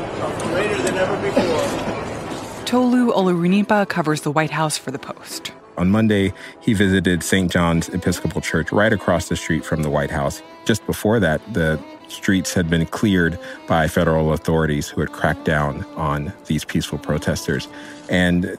Tolu 2.65 3.11
Olorunnipa 3.11 3.89
covers 3.89 4.21
the 4.21 4.31
White 4.31 4.51
House 4.51 4.77
for 4.77 4.91
The 4.91 4.99
Post. 4.99 5.53
On 5.77 5.89
Monday, 5.89 6.33
he 6.61 6.73
visited 6.73 7.23
St. 7.23 7.51
John's 7.51 7.89
Episcopal 7.89 8.41
Church 8.41 8.71
right 8.71 8.93
across 8.93 9.29
the 9.29 9.35
street 9.35 9.65
from 9.65 9.81
the 9.81 9.89
White 9.89 10.11
House. 10.11 10.41
Just 10.65 10.85
before 10.85 11.19
that, 11.19 11.41
the 11.53 11.79
streets 12.07 12.53
had 12.53 12.69
been 12.69 12.85
cleared 12.85 13.39
by 13.67 13.87
federal 13.87 14.33
authorities 14.33 14.89
who 14.89 15.01
had 15.01 15.11
cracked 15.11 15.45
down 15.45 15.83
on 15.95 16.31
these 16.45 16.63
peaceful 16.63 16.97
protesters 16.97 17.67
and 18.09 18.57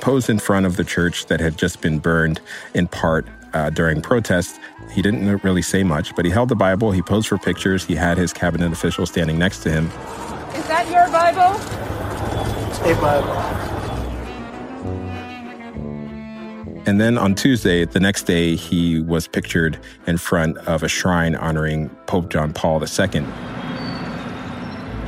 posed 0.00 0.30
in 0.30 0.38
front 0.38 0.66
of 0.66 0.76
the 0.76 0.84
church 0.84 1.26
that 1.26 1.40
had 1.40 1.56
just 1.56 1.80
been 1.80 1.98
burned 1.98 2.40
in 2.74 2.86
part 2.88 3.26
uh, 3.54 3.70
during 3.70 4.00
protests. 4.00 4.58
He 4.90 5.02
didn't 5.02 5.42
really 5.42 5.62
say 5.62 5.82
much, 5.82 6.14
but 6.14 6.24
he 6.24 6.30
held 6.30 6.48
the 6.48 6.56
Bible, 6.56 6.92
he 6.92 7.02
posed 7.02 7.28
for 7.28 7.38
pictures, 7.38 7.84
he 7.84 7.94
had 7.94 8.18
his 8.18 8.32
cabinet 8.32 8.72
official 8.72 9.06
standing 9.06 9.38
next 9.38 9.60
to 9.60 9.70
him. 9.70 9.86
Is 10.54 10.66
that 10.68 10.88
your 10.90 11.08
Bible? 11.10 11.58
A 12.84 13.00
Bible. 13.00 13.61
And 16.84 17.00
then 17.00 17.16
on 17.16 17.36
Tuesday, 17.36 17.84
the 17.84 18.00
next 18.00 18.24
day, 18.24 18.56
he 18.56 18.98
was 18.98 19.28
pictured 19.28 19.78
in 20.08 20.18
front 20.18 20.58
of 20.58 20.82
a 20.82 20.88
shrine 20.88 21.36
honoring 21.36 21.90
Pope 22.06 22.28
John 22.28 22.52
Paul 22.52 22.82
II. 22.82 23.24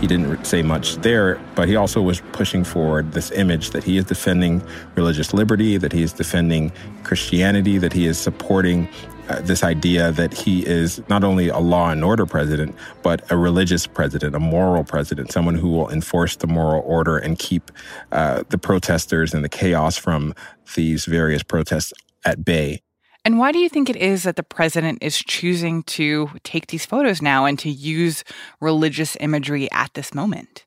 He 0.01 0.07
didn't 0.07 0.45
say 0.45 0.63
much 0.63 0.97
there, 0.97 1.41
but 1.57 1.67
he 1.67 1.75
also 1.75 2.01
was 2.01 2.21
pushing 2.33 2.63
forward 2.63 3.11
this 3.13 3.33
image 3.33 3.71
that 3.71 3.83
he 3.83 3.97
is 3.97 4.05
defending 4.05 4.63
religious 4.95 5.35
liberty, 5.35 5.77
that 5.77 5.93
he 5.93 6.03
is 6.03 6.13
defending 6.13 6.71
Christianity, 7.03 7.79
that 7.79 7.93
he 7.93 8.07
is 8.07 8.19
supporting 8.19 8.89
uh, 9.29 9.41
this 9.41 9.65
idea 9.65 10.13
that 10.13 10.35
he 10.35 10.67
is 10.67 11.03
not 11.09 11.25
only 11.25 11.49
a 11.49 11.59
law 11.59 11.91
and 11.91 12.05
order 12.05 12.27
president, 12.27 12.75
but 13.03 13.23
a 13.31 13.37
religious 13.37 13.87
president, 13.87 14.35
a 14.35 14.41
moral 14.41 14.85
president, 14.85 15.33
someone 15.33 15.55
who 15.55 15.69
will 15.69 15.91
enforce 15.91 16.37
the 16.37 16.47
moral 16.47 16.83
order 16.87 17.17
and 17.17 17.39
keep 17.39 17.71
uh, 18.13 18.43
the 18.51 18.59
protesters 18.59 19.33
and 19.33 19.45
the 19.45 19.49
chaos 19.49 19.97
from 19.97 20.35
these 20.75 21.05
various 21.07 21.43
protests 21.43 21.93
at 22.25 22.45
bay. 22.45 22.81
And 23.25 23.39
why 23.39 23.53
do 23.53 23.59
you 23.59 23.71
think 23.71 23.89
it 23.89 23.97
is 23.97 24.25
that 24.25 24.37
the 24.37 24.43
president 24.43 24.99
is 25.01 25.17
choosing 25.17 25.83
to 25.85 26.31
take 26.43 26.67
these 26.67 26.85
photos 26.85 27.23
now 27.23 27.47
and 27.47 27.59
to 27.61 27.71
use 27.71 28.23
religious 28.61 29.17
imagery 29.19 29.71
at 29.73 29.95
this 29.95 30.15
moment? 30.15 30.67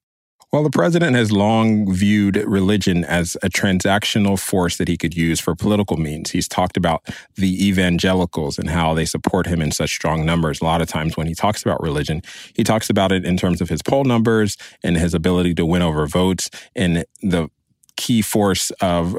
Well, 0.54 0.63
the 0.63 0.70
president 0.70 1.18
has 1.18 1.30
long 1.30 1.94
viewed 1.94 2.38
religion 2.38 3.04
as 3.04 3.36
a 3.44 3.50
transactional 3.50 4.39
force 4.39 4.77
that 4.77 4.88
he 4.88 4.96
could 4.96 5.16
use 5.16 5.42
for 5.42 5.56
political 5.56 5.98
means. 5.98 6.32
He's 6.32 6.48
talked 6.48 6.77
about 6.77 7.04
the 7.36 7.68
evangelicals 7.68 8.58
and 8.58 8.70
how 8.70 8.94
they 8.94 9.04
support 9.04 9.46
him 9.46 9.62
in 9.62 9.72
such 9.72 9.89
strong 9.89 10.25
numbers. 10.25 10.62
A 10.62 10.63
lot 10.63 10.82
of 10.82 10.88
times 10.88 11.18
when 11.18 11.27
he 11.27 11.36
talks 11.36 11.63
about 11.63 11.82
religion, 11.82 12.22
he 12.56 12.63
talks 12.63 12.89
about 12.89 13.12
it 13.12 13.25
in 13.25 13.36
terms 13.36 13.60
of 13.60 13.68
his 13.68 13.82
poll 13.82 14.06
numbers 14.06 14.56
and 14.84 14.96
his 14.96 15.13
ability 15.13 15.54
to 15.56 15.66
win 15.66 15.82
over 15.82 16.08
votes 16.08 16.50
and 16.77 17.04
the 17.22 17.50
key 17.98 18.22
force 18.22 18.72
of 18.80 19.18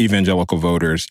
evangelical 0.00 0.58
voters 0.58 1.08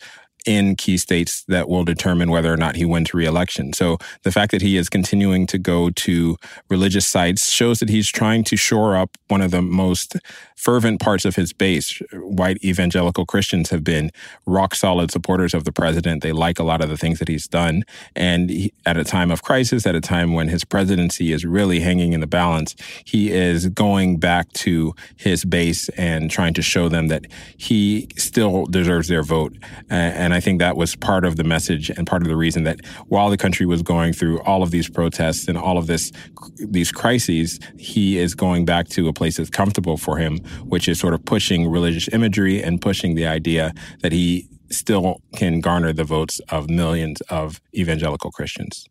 in 0.47 0.75
key 0.75 0.97
states 0.97 1.43
that 1.47 1.67
will 1.67 1.83
determine 1.83 2.31
whether 2.31 2.51
or 2.51 2.57
not 2.57 2.77
he 2.77 2.85
wins 2.85 3.13
re-election. 3.13 3.73
So 3.73 3.97
the 4.23 4.31
fact 4.31 4.51
that 4.51 4.61
he 4.61 4.77
is 4.77 4.89
continuing 4.89 5.45
to 5.47 5.57
go 5.57 5.89
to 5.89 6.37
religious 6.69 7.05
sites 7.05 7.49
shows 7.49 7.79
that 7.79 7.89
he's 7.89 8.09
trying 8.09 8.45
to 8.45 8.55
shore 8.55 8.95
up 8.95 9.17
one 9.27 9.41
of 9.41 9.51
the 9.51 9.61
most 9.61 10.15
fervent 10.55 10.99
parts 10.99 11.25
of 11.25 11.35
his 11.35 11.53
base. 11.53 12.01
White 12.13 12.63
evangelical 12.63 13.25
Christians 13.25 13.69
have 13.69 13.83
been 13.83 14.09
rock 14.45 14.73
solid 14.73 15.11
supporters 15.11 15.53
of 15.53 15.65
the 15.65 15.71
president. 15.71 16.23
They 16.23 16.31
like 16.31 16.57
a 16.57 16.63
lot 16.63 16.81
of 16.81 16.89
the 16.89 16.97
things 16.97 17.19
that 17.19 17.27
he's 17.27 17.47
done. 17.47 17.83
And 18.15 18.49
he, 18.49 18.73
at 18.85 18.97
a 18.97 19.03
time 19.03 19.29
of 19.29 19.43
crisis, 19.43 19.85
at 19.85 19.95
a 19.95 20.01
time 20.01 20.33
when 20.33 20.47
his 20.47 20.63
presidency 20.63 21.31
is 21.31 21.45
really 21.45 21.81
hanging 21.81 22.13
in 22.13 22.21
the 22.21 22.27
balance, 22.27 22.75
he 23.05 23.31
is 23.31 23.67
going 23.67 24.17
back 24.17 24.51
to 24.53 24.95
his 25.17 25.45
base 25.45 25.89
and 25.89 26.31
trying 26.31 26.53
to 26.55 26.61
show 26.61 26.89
them 26.89 27.09
that 27.09 27.25
he 27.57 28.07
still 28.17 28.65
deserves 28.65 29.09
their 29.09 29.23
vote. 29.23 29.55
And 29.89 30.33
I 30.37 30.39
think 30.39 30.59
that 30.59 30.77
was 30.77 30.95
part 30.95 31.25
of 31.25 31.35
the 31.35 31.43
message 31.43 31.89
and 31.89 32.05
part 32.05 32.21
of 32.21 32.27
the 32.27 32.35
reason 32.35 32.63
that 32.63 32.85
while 33.07 33.29
the 33.29 33.37
country 33.37 33.65
was 33.65 33.81
going 33.81 34.13
through 34.13 34.39
all 34.41 34.61
of 34.61 34.69
these 34.69 34.87
protests 34.87 35.47
and 35.47 35.57
all 35.57 35.77
of 35.77 35.87
this, 35.87 36.11
these 36.57 36.91
crises, 36.91 37.59
he 37.77 38.19
is 38.19 38.35
going 38.35 38.63
back 38.63 38.87
to 38.89 39.07
a 39.07 39.13
place 39.13 39.37
that's 39.37 39.49
comfortable 39.49 39.97
for 39.97 40.17
him 40.17 40.37
which 40.65 40.87
is 40.87 40.99
sort 40.99 41.13
of 41.13 41.25
pushing 41.25 41.69
religious 41.69 42.07
imagery 42.13 42.61
and 42.61 42.81
pushing 42.81 43.15
the 43.15 43.25
idea 43.25 43.73
that 44.01 44.11
he 44.11 44.47
still 44.69 45.21
can 45.35 45.59
garner 45.59 45.91
the 45.91 46.03
votes 46.03 46.39
of 46.49 46.69
millions 46.69 47.21
of 47.21 47.59
evangelical 47.73 48.31
Christians. 48.31 48.87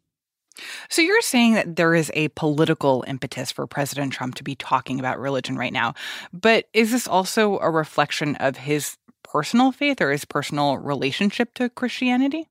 So 0.89 1.03
you're 1.03 1.21
saying 1.21 1.55
that 1.55 1.77
there 1.77 1.95
is 1.95 2.11
a 2.15 2.29
political 2.29 3.05
impetus 3.07 3.53
for 3.53 3.67
President 3.67 4.13
Trump 4.13 4.37
to 4.37 4.43
be 4.43 4.55
talking 4.55 4.99
about 4.99 5.19
religion 5.19 5.57
right 5.57 5.73
now. 5.73 5.95
But 6.33 6.67
is 6.73 6.93
this 6.93 7.07
also 7.07 7.59
a 7.59 7.71
reflection 7.71 8.37
of 8.37 8.57
his 8.57 8.97
personal 9.37 9.71
faith 9.71 10.01
or 10.01 10.11
his 10.13 10.25
personal 10.25 10.79
relationship 10.79 11.53
to 11.53 11.69
Christianity? 11.69 12.49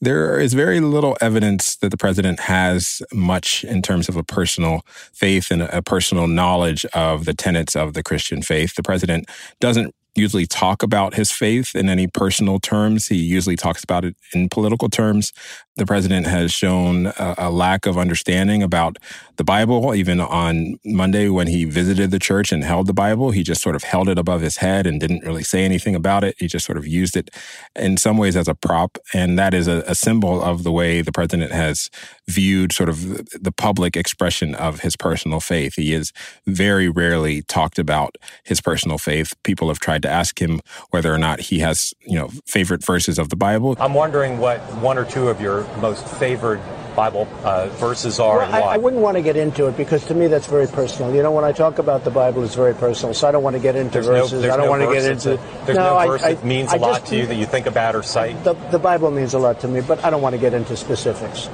There 0.00 0.38
is 0.38 0.54
very 0.54 0.78
little 0.78 1.16
evidence 1.20 1.74
that 1.78 1.90
the 1.90 1.96
president 1.96 2.38
has 2.38 3.02
much 3.12 3.64
in 3.64 3.82
terms 3.82 4.08
of 4.08 4.14
a 4.14 4.22
personal 4.22 4.82
faith 5.12 5.50
and 5.50 5.62
a 5.62 5.82
personal 5.82 6.28
knowledge 6.28 6.84
of 6.94 7.24
the 7.24 7.34
tenets 7.34 7.74
of 7.74 7.94
the 7.94 8.04
Christian 8.04 8.42
faith. 8.42 8.76
The 8.76 8.82
president 8.84 9.28
doesn't 9.58 9.92
usually 10.14 10.46
talk 10.46 10.82
about 10.82 11.14
his 11.14 11.30
faith 11.30 11.74
in 11.74 11.88
any 11.88 12.06
personal 12.06 12.58
terms. 12.58 13.08
He 13.08 13.16
usually 13.16 13.56
talks 13.56 13.82
about 13.82 14.04
it 14.04 14.16
in 14.32 14.48
political 14.48 14.88
terms. 14.88 15.32
The 15.76 15.86
president 15.86 16.28
has 16.28 16.52
shown 16.52 17.06
a, 17.06 17.34
a, 17.36 17.50
lack 17.50 17.84
of 17.84 17.98
understanding 17.98 18.62
about 18.62 18.96
the 19.36 19.42
Bible. 19.42 19.92
Even 19.92 20.20
on 20.20 20.78
Monday, 20.84 21.28
when 21.28 21.48
he 21.48 21.64
visited 21.64 22.12
the 22.12 22.20
church 22.20 22.52
and 22.52 22.62
held 22.62 22.86
the 22.86 22.94
Bible, 22.94 23.32
he 23.32 23.42
just 23.42 23.60
sort 23.60 23.74
of 23.74 23.82
held 23.82 24.08
it 24.08 24.16
above 24.16 24.40
his 24.40 24.58
head 24.58 24.86
and 24.86 25.00
didn't 25.00 25.24
really 25.24 25.42
say 25.42 25.64
anything 25.64 25.96
about 25.96 26.22
it. 26.22 26.36
He 26.38 26.46
just 26.46 26.64
sort 26.64 26.78
of 26.78 26.86
used 26.86 27.16
it 27.16 27.30
in 27.74 27.96
some 27.96 28.18
ways 28.18 28.36
as 28.36 28.46
a 28.46 28.54
prop. 28.54 28.98
And 29.12 29.36
that 29.36 29.52
is 29.52 29.66
a, 29.66 29.82
a 29.88 29.96
symbol 29.96 30.40
of 30.40 30.62
the 30.62 30.70
way 30.70 31.02
the 31.02 31.10
president 31.10 31.50
has 31.50 31.90
viewed 32.28 32.72
sort 32.72 32.88
of 32.88 33.26
the 33.32 33.52
public 33.52 33.96
expression 33.96 34.54
of 34.54 34.80
his 34.80 34.94
personal 34.94 35.40
faith. 35.40 35.74
He 35.74 35.92
is 35.92 36.12
very 36.46 36.88
rarely 36.88 37.42
talked 37.42 37.80
about 37.80 38.16
his 38.44 38.60
personal 38.60 38.98
faith. 38.98 39.34
People 39.42 39.66
have 39.68 39.80
tried 39.80 40.03
to 40.04 40.10
ask 40.10 40.40
him 40.40 40.60
whether 40.90 41.12
or 41.12 41.18
not 41.18 41.40
he 41.40 41.58
has, 41.58 41.92
you 42.00 42.18
know, 42.18 42.30
favorite 42.46 42.84
verses 42.84 43.18
of 43.18 43.28
the 43.28 43.36
Bible. 43.36 43.76
I'm 43.78 43.94
wondering 43.94 44.38
what 44.38 44.60
one 44.76 44.96
or 44.96 45.04
two 45.04 45.28
of 45.28 45.40
your 45.40 45.64
most 45.78 46.06
favored 46.06 46.60
Bible 46.94 47.28
uh, 47.42 47.66
verses 47.70 48.20
are 48.20 48.38
well, 48.38 48.44
and 48.44 48.52
why. 48.52 48.60
I, 48.60 48.74
I, 48.74 48.76
wouldn't 48.76 49.02
want 49.02 49.16
to 49.16 49.22
get 49.22 49.36
into 49.36 49.66
it 49.66 49.76
because 49.76 50.06
to 50.06 50.14
me 50.14 50.28
that's 50.28 50.46
very 50.46 50.66
personal. 50.66 51.14
You 51.14 51.22
know, 51.22 51.32
when 51.32 51.44
I 51.44 51.52
talk 51.52 51.78
about 51.78 52.04
the 52.04 52.10
Bible, 52.10 52.44
it's 52.44 52.54
very 52.54 52.74
personal. 52.74 53.14
So 53.14 53.28
I 53.28 53.32
don't 53.32 53.42
want 53.42 53.56
to 53.56 53.62
get 53.62 53.76
into 53.76 53.94
there's 53.94 54.06
verses. 54.06 54.42
No, 54.42 54.52
I 54.52 54.56
don't 54.56 54.66
no 54.66 54.70
want 54.70 54.82
to 54.82 54.92
get 54.92 55.10
into. 55.10 55.34
A, 55.34 55.64
there's 55.66 55.78
no, 55.78 55.98
no 55.98 56.06
verse 56.06 56.22
I, 56.22 56.34
that 56.34 56.44
means 56.44 56.72
a 56.72 56.76
lot 56.76 57.06
to 57.06 57.16
you 57.16 57.26
that 57.26 57.34
you 57.34 57.46
think 57.46 57.66
about 57.66 57.96
or 57.96 58.02
cite. 58.02 58.42
The, 58.44 58.54
the 58.70 58.78
Bible 58.78 59.10
means 59.10 59.34
a 59.34 59.38
lot 59.38 59.60
to 59.60 59.68
me, 59.68 59.80
but 59.80 60.04
I 60.04 60.10
don't 60.10 60.22
want 60.22 60.34
to 60.34 60.40
get 60.40 60.54
into 60.54 60.76
specifics. 60.76 61.48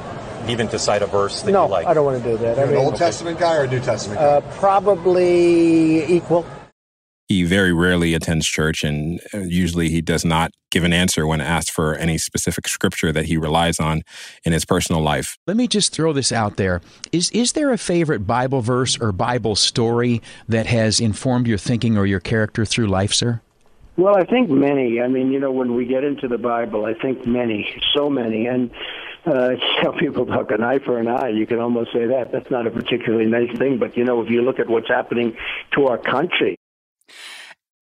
Even 0.49 0.69
to 0.69 0.79
cite 0.79 1.03
a 1.03 1.07
verse 1.07 1.43
that 1.43 1.53
no, 1.53 1.67
you 1.67 1.71
like. 1.71 1.87
I 1.87 1.95
don't 1.95 2.05
want 2.05 2.23
to 2.23 2.31
do 2.31 2.37
that. 2.39 2.57
You're 2.57 2.67
I 2.67 2.69
mean, 2.69 2.79
an 2.79 2.85
Old 2.85 2.97
Testament 2.97 3.39
guy 3.39 3.57
or 3.57 3.65
a 3.65 3.69
New 3.69 3.81
Testament 3.81 4.21
guy? 4.21 4.27
Uh, 4.27 4.41
probably 4.59 6.05
equal. 6.17 6.47
He 7.31 7.45
very 7.45 7.73
rarely 7.73 8.15
attends 8.15 8.45
church, 8.45 8.83
and 8.83 9.21
uh, 9.33 9.39
usually 9.39 9.89
he 9.89 10.01
does 10.01 10.25
not 10.25 10.51
give 10.73 10.83
an 10.83 10.93
answer 10.93 11.29
when 11.29 11.41
asked 11.41 11.71
for 11.71 11.95
any 11.95 12.19
specific 12.19 12.67
scripture 12.67 13.13
that 13.13 13.27
he 13.27 13.37
relies 13.37 13.79
on 13.79 14.03
in 14.45 14.53
his 14.53 14.65
personal 14.65 15.01
life. 15.01 15.39
Let 15.47 15.57
me 15.57 15.69
just 15.69 15.93
throw 15.93 16.13
this 16.13 16.33
out 16.33 16.57
there. 16.57 16.81
Is, 17.13 17.31
is 17.31 17.53
there 17.53 17.71
a 17.71 17.79
favorite 17.79 18.27
Bible 18.27 18.63
verse 18.63 18.99
or 19.01 19.13
Bible 19.13 19.55
story 19.55 20.21
that 20.49 20.67
has 20.67 20.99
informed 20.99 21.47
your 21.47 21.57
thinking 21.57 21.97
or 21.97 22.05
your 22.05 22.19
character 22.19 22.65
through 22.65 22.89
life, 22.89 23.15
sir? 23.15 23.41
Well, 23.97 24.17
I 24.17 24.25
think 24.25 24.51
many. 24.51 25.01
I 25.01 25.07
mean, 25.07 25.31
you 25.31 25.39
know, 25.39 25.53
when 25.53 25.77
we 25.77 25.85
get 25.85 26.03
into 26.03 26.27
the 26.27 26.39
Bible, 26.39 26.85
I 26.85 26.95
think 26.95 27.29
many, 27.29 27.81
so 27.95 28.11
many. 28.11 28.47
And 28.47 28.73
uh, 29.25 29.51
tell 29.81 29.93
people 29.93 30.27
talk 30.27 30.51
an 30.51 30.65
eye 30.65 30.81
for 30.81 30.99
an 30.99 31.07
eye. 31.07 31.29
You 31.29 31.47
can 31.47 31.61
almost 31.61 31.93
say 31.93 32.07
that. 32.07 32.33
That's 32.33 32.51
not 32.51 32.67
a 32.67 32.73
particularly 32.73 33.27
nice 33.27 33.57
thing. 33.57 33.79
But, 33.79 33.97
you 33.97 34.03
know, 34.03 34.21
if 34.21 34.29
you 34.31 34.43
look 34.43 34.59
at 34.59 34.69
what's 34.69 34.89
happening 34.89 35.37
to 35.75 35.87
our 35.87 35.97
country, 35.99 36.57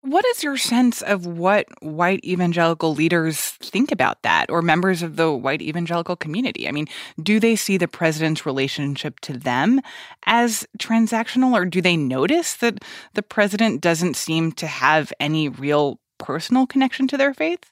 what 0.08 0.24
is 0.26 0.42
your 0.42 0.56
sense 0.56 1.02
of 1.02 1.26
what 1.26 1.66
white 1.82 2.24
evangelical 2.24 2.94
leaders 2.94 3.38
think 3.38 3.92
about 3.92 4.22
that 4.22 4.50
or 4.50 4.62
members 4.62 5.02
of 5.02 5.16
the 5.16 5.32
white 5.32 5.60
evangelical 5.60 6.16
community? 6.16 6.66
I 6.66 6.72
mean, 6.72 6.86
do 7.22 7.38
they 7.38 7.56
see 7.56 7.76
the 7.76 7.88
president's 7.88 8.46
relationship 8.46 9.20
to 9.20 9.34
them 9.34 9.80
as 10.26 10.66
transactional 10.78 11.52
or 11.52 11.64
do 11.64 11.82
they 11.82 11.96
notice 11.96 12.54
that 12.56 12.82
the 13.14 13.22
president 13.22 13.80
doesn't 13.80 14.16
seem 14.16 14.52
to 14.52 14.66
have 14.66 15.12
any 15.20 15.48
real 15.48 16.00
personal 16.18 16.66
connection 16.66 17.06
to 17.08 17.16
their 17.16 17.34
faith? 17.34 17.70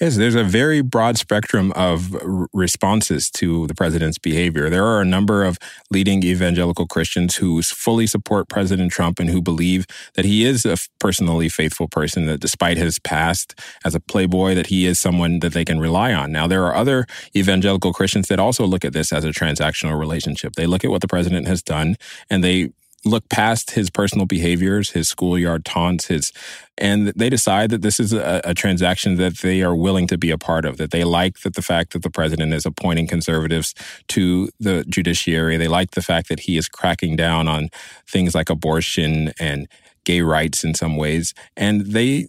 Yes, 0.00 0.16
there's 0.16 0.34
a 0.34 0.42
very 0.42 0.80
broad 0.82 1.16
spectrum 1.18 1.70
of 1.76 2.16
r- 2.16 2.48
responses 2.52 3.30
to 3.30 3.68
the 3.68 3.74
president's 3.74 4.18
behavior. 4.18 4.68
There 4.68 4.84
are 4.84 5.00
a 5.00 5.04
number 5.04 5.44
of 5.44 5.56
leading 5.88 6.24
evangelical 6.24 6.88
Christians 6.88 7.36
who 7.36 7.62
fully 7.62 8.08
support 8.08 8.48
President 8.48 8.90
Trump 8.90 9.20
and 9.20 9.30
who 9.30 9.40
believe 9.40 9.86
that 10.14 10.24
he 10.24 10.44
is 10.44 10.66
a 10.66 10.76
personally 10.98 11.48
faithful 11.48 11.86
person, 11.86 12.26
that 12.26 12.40
despite 12.40 12.76
his 12.76 12.98
past 12.98 13.54
as 13.84 13.94
a 13.94 14.00
playboy, 14.00 14.56
that 14.56 14.66
he 14.66 14.84
is 14.84 14.98
someone 14.98 15.38
that 15.38 15.52
they 15.52 15.64
can 15.64 15.78
rely 15.78 16.12
on. 16.12 16.32
Now, 16.32 16.48
there 16.48 16.64
are 16.64 16.74
other 16.74 17.06
evangelical 17.36 17.92
Christians 17.92 18.26
that 18.26 18.40
also 18.40 18.66
look 18.66 18.84
at 18.84 18.94
this 18.94 19.12
as 19.12 19.24
a 19.24 19.30
transactional 19.30 19.96
relationship. 19.96 20.54
They 20.54 20.66
look 20.66 20.84
at 20.84 20.90
what 20.90 21.02
the 21.02 21.08
president 21.08 21.46
has 21.46 21.62
done 21.62 21.94
and 22.28 22.42
they 22.42 22.70
look 23.04 23.28
past 23.28 23.72
his 23.72 23.90
personal 23.90 24.26
behaviors, 24.26 24.90
his 24.90 25.08
schoolyard 25.08 25.64
taunts, 25.64 26.06
his, 26.06 26.32
and 26.78 27.08
they 27.08 27.28
decide 27.28 27.70
that 27.70 27.82
this 27.82 28.00
is 28.00 28.12
a, 28.12 28.40
a, 28.44 28.54
transaction 28.54 29.16
that 29.16 29.38
they 29.38 29.62
are 29.62 29.76
willing 29.76 30.06
to 30.08 30.18
be 30.18 30.30
a 30.30 30.38
part 30.38 30.64
of. 30.64 30.76
That 30.78 30.90
they 30.90 31.04
like 31.04 31.40
that 31.40 31.54
the 31.54 31.62
fact 31.62 31.92
that 31.92 32.02
the 32.02 32.10
president 32.10 32.52
is 32.52 32.66
appointing 32.66 33.06
conservatives 33.06 33.74
to 34.08 34.48
the 34.58 34.84
judiciary. 34.88 35.56
They 35.56 35.68
like 35.68 35.92
the 35.92 36.02
fact 36.02 36.28
that 36.28 36.40
he 36.40 36.56
is 36.56 36.68
cracking 36.68 37.16
down 37.16 37.48
on 37.48 37.68
things 38.06 38.34
like 38.34 38.50
abortion 38.50 39.32
and 39.38 39.68
gay 40.04 40.20
rights 40.20 40.64
in 40.64 40.74
some 40.74 40.96
ways, 40.96 41.34
and 41.56 41.82
they 41.86 42.28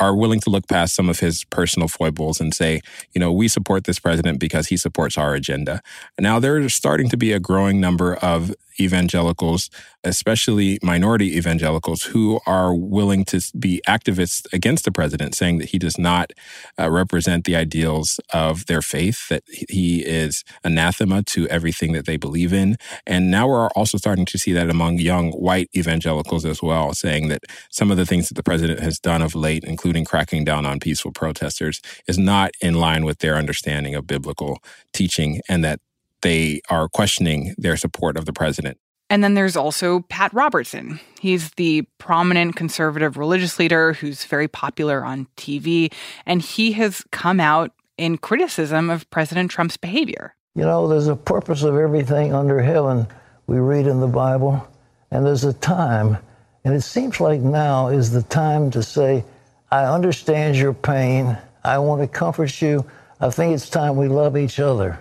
are 0.00 0.14
willing 0.14 0.40
to 0.40 0.50
look 0.50 0.68
past 0.68 0.94
some 0.94 1.08
of 1.08 1.18
his 1.18 1.44
personal 1.44 1.88
foibles 1.88 2.40
and 2.40 2.54
say, 2.54 2.80
you 3.12 3.18
know, 3.18 3.32
we 3.32 3.48
support 3.48 3.84
this 3.84 3.98
president 3.98 4.38
because 4.38 4.68
he 4.68 4.76
supports 4.76 5.18
our 5.18 5.34
agenda. 5.34 5.82
Now, 6.18 6.38
there's 6.38 6.74
starting 6.74 7.08
to 7.08 7.16
be 7.16 7.32
a 7.32 7.40
growing 7.40 7.80
number 7.80 8.14
of 8.16 8.54
evangelicals, 8.80 9.70
especially 10.04 10.78
minority 10.82 11.36
evangelicals, 11.36 12.04
who 12.04 12.40
are 12.46 12.74
willing 12.74 13.24
to 13.26 13.40
be 13.58 13.80
activists 13.88 14.46
against 14.52 14.84
the 14.84 14.92
president, 14.92 15.34
saying 15.34 15.58
that 15.58 15.70
he 15.70 15.78
does 15.78 15.98
not 15.98 16.32
uh, 16.78 16.90
represent 16.90 17.44
the 17.44 17.56
ideals 17.56 18.20
of 18.32 18.66
their 18.66 18.82
faith, 18.82 19.28
that 19.28 19.42
he 19.48 20.04
is 20.04 20.44
anathema 20.64 21.22
to 21.22 21.48
everything 21.48 21.92
that 21.92 22.06
they 22.06 22.16
believe 22.16 22.52
in. 22.52 22.76
And 23.06 23.30
now 23.30 23.48
we're 23.48 23.68
also 23.68 23.98
starting 23.98 24.26
to 24.26 24.38
see 24.38 24.52
that 24.52 24.70
among 24.70 24.98
young 24.98 25.32
white 25.32 25.68
evangelicals 25.76 26.44
as 26.44 26.62
well, 26.62 26.94
saying 26.94 27.28
that 27.28 27.42
some 27.70 27.90
of 27.90 27.96
the 27.96 28.06
things 28.06 28.28
that 28.28 28.34
the 28.34 28.42
president 28.42 28.80
has 28.80 28.98
done 28.98 29.22
of 29.22 29.34
late, 29.34 29.64
including 29.64 30.04
cracking 30.04 30.44
down 30.44 30.66
on 30.66 30.80
peaceful 30.80 31.12
protesters, 31.12 31.80
is 32.06 32.18
not 32.18 32.52
in 32.60 32.74
line 32.74 33.04
with 33.04 33.18
their 33.18 33.36
understanding 33.36 33.94
of 33.94 34.06
biblical 34.06 34.58
teaching 34.92 35.40
and 35.48 35.64
that 35.64 35.80
they 36.22 36.60
are 36.68 36.88
questioning 36.88 37.54
their 37.58 37.76
support 37.76 38.16
of 38.16 38.24
the 38.26 38.32
president. 38.32 38.78
And 39.10 39.24
then 39.24 39.34
there's 39.34 39.56
also 39.56 40.00
Pat 40.00 40.32
Robertson. 40.34 41.00
He's 41.18 41.50
the 41.52 41.82
prominent 41.96 42.56
conservative 42.56 43.16
religious 43.16 43.58
leader 43.58 43.94
who's 43.94 44.24
very 44.24 44.48
popular 44.48 45.04
on 45.04 45.26
TV, 45.36 45.92
and 46.26 46.42
he 46.42 46.72
has 46.72 47.02
come 47.10 47.40
out 47.40 47.72
in 47.96 48.18
criticism 48.18 48.90
of 48.90 49.08
President 49.10 49.50
Trump's 49.50 49.76
behavior. 49.78 50.34
You 50.54 50.64
know, 50.64 50.88
there's 50.88 51.08
a 51.08 51.16
purpose 51.16 51.62
of 51.62 51.76
everything 51.76 52.34
under 52.34 52.60
heaven 52.60 53.06
we 53.46 53.58
read 53.58 53.86
in 53.86 54.00
the 54.00 54.06
Bible, 54.06 54.66
and 55.10 55.24
there's 55.24 55.44
a 55.44 55.54
time, 55.54 56.18
and 56.64 56.74
it 56.74 56.82
seems 56.82 57.18
like 57.18 57.40
now 57.40 57.88
is 57.88 58.10
the 58.10 58.22
time 58.24 58.70
to 58.72 58.82
say, 58.82 59.24
I 59.70 59.84
understand 59.84 60.56
your 60.56 60.74
pain. 60.74 61.36
I 61.64 61.78
want 61.78 62.02
to 62.02 62.08
comfort 62.08 62.60
you. 62.60 62.84
I 63.20 63.30
think 63.30 63.54
it's 63.54 63.70
time 63.70 63.96
we 63.96 64.08
love 64.08 64.36
each 64.36 64.60
other. 64.60 64.98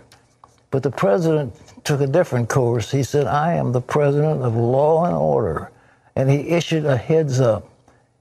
But 0.71 0.83
the 0.83 0.91
president 0.91 1.55
took 1.83 2.01
a 2.01 2.07
different 2.07 2.49
course. 2.49 2.91
He 2.91 3.03
said, 3.03 3.27
I 3.27 3.53
am 3.53 3.71
the 3.71 3.81
president 3.81 4.43
of 4.43 4.55
law 4.55 5.05
and 5.05 5.15
order. 5.15 5.71
And 6.15 6.29
he 6.29 6.49
issued 6.49 6.85
a 6.85 6.97
heads 6.97 7.39
up. 7.39 7.69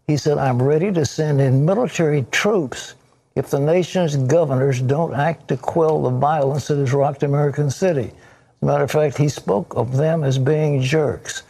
He 0.06 0.16
said, 0.16 0.38
I'm 0.38 0.62
ready 0.62 0.92
to 0.92 1.04
send 1.04 1.40
in 1.40 1.64
military 1.64 2.24
troops 2.30 2.94
if 3.34 3.50
the 3.50 3.58
nation's 3.58 4.16
governors 4.16 4.80
don't 4.80 5.14
act 5.14 5.48
to 5.48 5.56
quell 5.56 6.02
the 6.02 6.10
violence 6.10 6.68
that 6.68 6.78
has 6.78 6.92
rocked 6.92 7.22
American 7.22 7.70
City. 7.70 8.12
As 8.12 8.62
a 8.62 8.66
matter 8.66 8.84
of 8.84 8.90
fact, 8.90 9.18
he 9.18 9.28
spoke 9.28 9.74
of 9.76 9.96
them 9.96 10.22
as 10.22 10.38
being 10.38 10.80
jerks. 10.80 11.42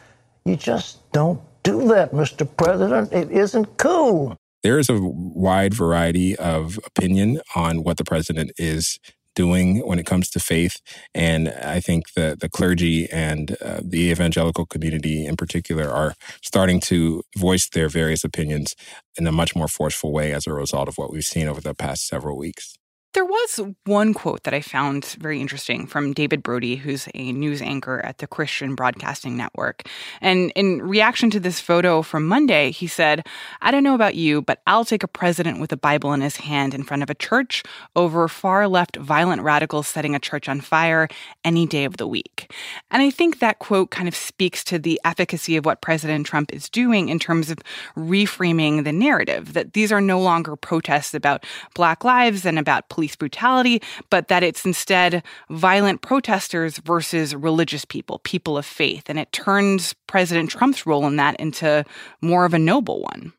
You 0.45 0.57
just 0.57 1.11
don't 1.13 1.41
do 1.63 1.87
that, 1.89 2.13
Mr. 2.13 2.49
President. 2.57 3.13
It 3.13 3.31
isn't 3.31 3.77
cool. 3.77 4.37
There 4.63 4.79
is 4.79 4.89
a 4.89 4.99
wide 5.01 5.75
variety 5.75 6.37
of 6.37 6.79
opinion 6.87 7.41
on 7.55 7.85
what 7.85 7.99
the 7.99 8.05
president 8.05 8.53
is 8.57 8.99
doing 9.37 9.87
when 9.87 10.01
it 10.01 10.07
comes 10.07 10.29
to 10.31 10.41
faith. 10.41 10.81
And 11.15 11.49
I 11.49 11.79
think 11.79 12.15
the, 12.15 12.37
the 12.41 12.49
clergy 12.49 13.09
and 13.13 13.57
uh, 13.63 13.81
the 13.85 14.11
evangelical 14.11 14.67
community 14.67 15.25
in 15.25 15.37
particular 15.37 15.89
are 15.89 16.15
starting 16.43 16.81
to 16.81 17.23
voice 17.37 17.69
their 17.69 17.89
various 17.89 18.25
opinions 18.25 18.75
in 19.17 19.29
a 19.29 19.33
much 19.33 19.55
more 19.55 19.69
forceful 19.69 20.13
way 20.13 20.33
as 20.33 20.49
a 20.49 20.53
result 20.53 20.89
of 20.89 20.99
what 20.99 21.13
we've 21.13 21.25
seen 21.25 21.47
over 21.47 21.61
the 21.61 21.75
past 21.75 22.09
several 22.09 22.37
weeks. 22.37 22.77
There 23.17 23.25
was 23.25 23.61
one 23.87 24.13
quote 24.13 24.43
that 24.43 24.53
I 24.53 24.61
found 24.61 25.07
very 25.19 25.41
interesting 25.41 25.87
from 25.87 26.13
David 26.13 26.43
Brody, 26.43 26.77
who's 26.77 27.09
a 27.15 27.33
news 27.33 27.63
anchor 27.63 28.05
at 28.05 28.19
the 28.19 28.27
Christian 28.27 28.75
Broadcasting 28.75 29.39
Network. 29.39 29.89
And 30.21 30.53
in 30.55 30.83
reaction 30.83 31.31
to 31.31 31.41
this 31.41 31.59
photo 31.59 32.03
from 32.03 32.29
Monday, 32.29 32.73
he 32.73 32.87
said, 32.87 33.27
I 33.63 33.71
don't 33.71 33.85
know 33.85 33.95
about 33.95 34.17
you, 34.17 34.43
but 34.43 34.61
I'll 34.67 34.85
take 34.85 35.03
a 35.03 35.09
president 35.09 35.61
with 35.61 35.73
a 35.73 35.79
Bible 35.79 36.13
in 36.13 36.21
his 36.21 36.37
hand 36.37 36.75
in 36.75 36.83
front 36.83 37.03
of 37.03 37.09
a 37.09 37.15
church 37.15 37.63
over 37.97 38.29
far 38.29 38.69
left 38.69 38.97
violent 38.97 39.41
radicals 39.41 39.89
setting 39.89 40.15
a 40.15 40.21
church 40.21 40.47
on 40.47 40.61
fire 40.61 41.09
any 41.43 41.65
day 41.65 41.85
of 41.85 41.97
the 41.97 42.07
week. 42.07 42.53
And 42.91 43.03
I 43.03 43.09
think 43.09 43.39
that 43.39 43.61
quote 43.61 43.91
kind 43.91 44.09
of 44.09 44.15
speaks 44.15 44.63
to 44.65 44.79
the 44.79 45.01
efficacy 45.07 45.57
of 45.57 45.65
what 45.65 45.81
President 45.81 46.27
Trump 46.27 46.53
is 46.53 46.69
doing 46.69 47.09
in 47.09 47.19
terms 47.19 47.51
of 47.51 47.61
reframing 47.97 48.85
the 48.85 48.93
narrative 48.93 49.55
that 49.55 49.73
these 49.73 49.91
are 49.91 50.03
no 50.03 50.21
longer 50.21 50.55
protests 50.55 51.15
about 51.15 51.47
Black 51.75 52.05
lives 52.05 52.45
and 52.45 52.59
about 52.59 52.91
police 52.91 53.06
police 53.07 53.17
brutality, 53.17 53.81
but 54.11 54.27
that 54.29 54.43
it's 54.43 54.65
instead 54.65 55.23
violent 55.49 56.03
protesters 56.03 56.79
versus 56.79 57.37
religious 57.37 57.85
people, 57.85 58.19
people 58.25 58.59
of 58.59 58.67
faith. 58.67 59.05
And 59.09 59.19
it 59.19 59.31
turns 59.31 59.95
President 60.09 60.51
Trump's 60.51 60.87
role 60.87 61.07
in 61.07 61.17
that 61.17 61.37
into 61.37 61.85
more 62.21 62.45
of 62.45 62.53
a 62.53 62.59
noble 62.59 63.03
one. 63.03 63.33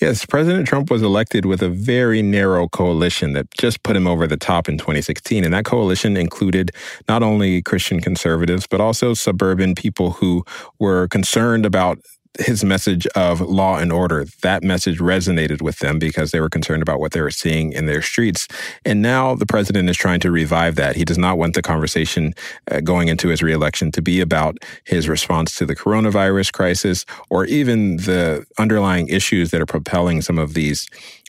Yes, 0.00 0.24
President 0.24 0.68
Trump 0.68 0.90
was 0.90 1.02
elected 1.02 1.44
with 1.44 1.62
a 1.62 1.68
very 1.68 2.22
narrow 2.22 2.68
coalition 2.68 3.32
that 3.32 3.50
just 3.58 3.82
put 3.82 3.96
him 3.96 4.06
over 4.06 4.26
the 4.26 4.36
top 4.36 4.68
in 4.68 4.78
2016. 4.78 5.42
And 5.42 5.54
that 5.54 5.64
coalition 5.64 6.16
included 6.16 6.70
not 7.08 7.22
only 7.22 7.62
Christian 7.62 8.00
conservatives, 8.00 8.66
but 8.66 8.80
also 8.80 9.14
suburban 9.14 9.74
people 9.74 10.12
who 10.12 10.44
were 10.78 11.08
concerned 11.08 11.66
about 11.66 11.98
his 12.38 12.64
message 12.64 13.06
of 13.08 13.40
law 13.40 13.78
and 13.78 13.92
order, 13.92 14.26
that 14.42 14.62
message 14.62 14.98
resonated 14.98 15.60
with 15.60 15.80
them 15.80 15.98
because 15.98 16.30
they 16.30 16.40
were 16.40 16.48
concerned 16.48 16.82
about 16.82 17.00
what 17.00 17.12
they 17.12 17.20
were 17.20 17.30
seeing 17.30 17.72
in 17.72 17.86
their 17.86 18.02
streets. 18.02 18.46
And 18.84 19.02
now 19.02 19.34
the 19.34 19.46
president 19.46 19.88
is 19.88 19.96
trying 19.96 20.20
to 20.20 20.30
revive 20.30 20.76
that. 20.76 20.96
He 20.96 21.04
does 21.04 21.18
not 21.18 21.36
want 21.36 21.54
the 21.54 21.62
conversation 21.62 22.34
uh, 22.70 22.80
going 22.80 23.08
into 23.08 23.28
his 23.28 23.42
reelection 23.42 23.90
to 23.92 24.02
be 24.02 24.20
about 24.20 24.58
his 24.84 25.08
response 25.08 25.56
to 25.58 25.66
the 25.66 25.76
coronavirus 25.76 26.52
crisis 26.52 27.04
or 27.28 27.44
even 27.46 27.96
the 27.96 28.46
underlying 28.58 29.08
issues 29.08 29.50
that 29.50 29.60
are 29.60 29.66
propelling 29.66 30.22
some 30.22 30.38
of 30.38 30.54
these 30.54 30.88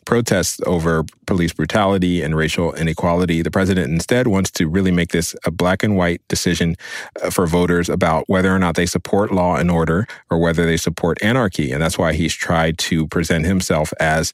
protests 0.09 0.59
over 0.65 1.05
police 1.27 1.53
brutality 1.53 2.23
and 2.23 2.35
racial 2.35 2.73
inequality. 2.73 3.43
The 3.43 3.51
president 3.51 3.91
instead 3.91 4.25
wants 4.25 4.49
to 4.53 4.67
really 4.67 4.89
make 4.89 5.11
this 5.11 5.35
a 5.45 5.51
black 5.51 5.83
and 5.83 5.95
white 5.95 6.27
decision 6.27 6.77
uh, 7.21 7.29
for 7.29 7.45
voters 7.45 7.89
about 7.89 8.23
whether 8.27 8.51
or 8.51 8.57
not 8.57 8.73
they 8.73 8.87
support 8.87 9.31
law 9.31 9.57
and 9.57 9.69
order 9.69 10.07
or 10.31 10.39
whether 10.39 10.65
they 10.65 10.77
support 10.77 11.19
anarchy. 11.21 11.71
And 11.71 11.79
that's 11.79 11.99
why 11.99 12.13
he's 12.13 12.33
tried 12.33 12.79
to 12.89 13.05
present 13.05 13.45
himself 13.45 13.93
as 13.99 14.33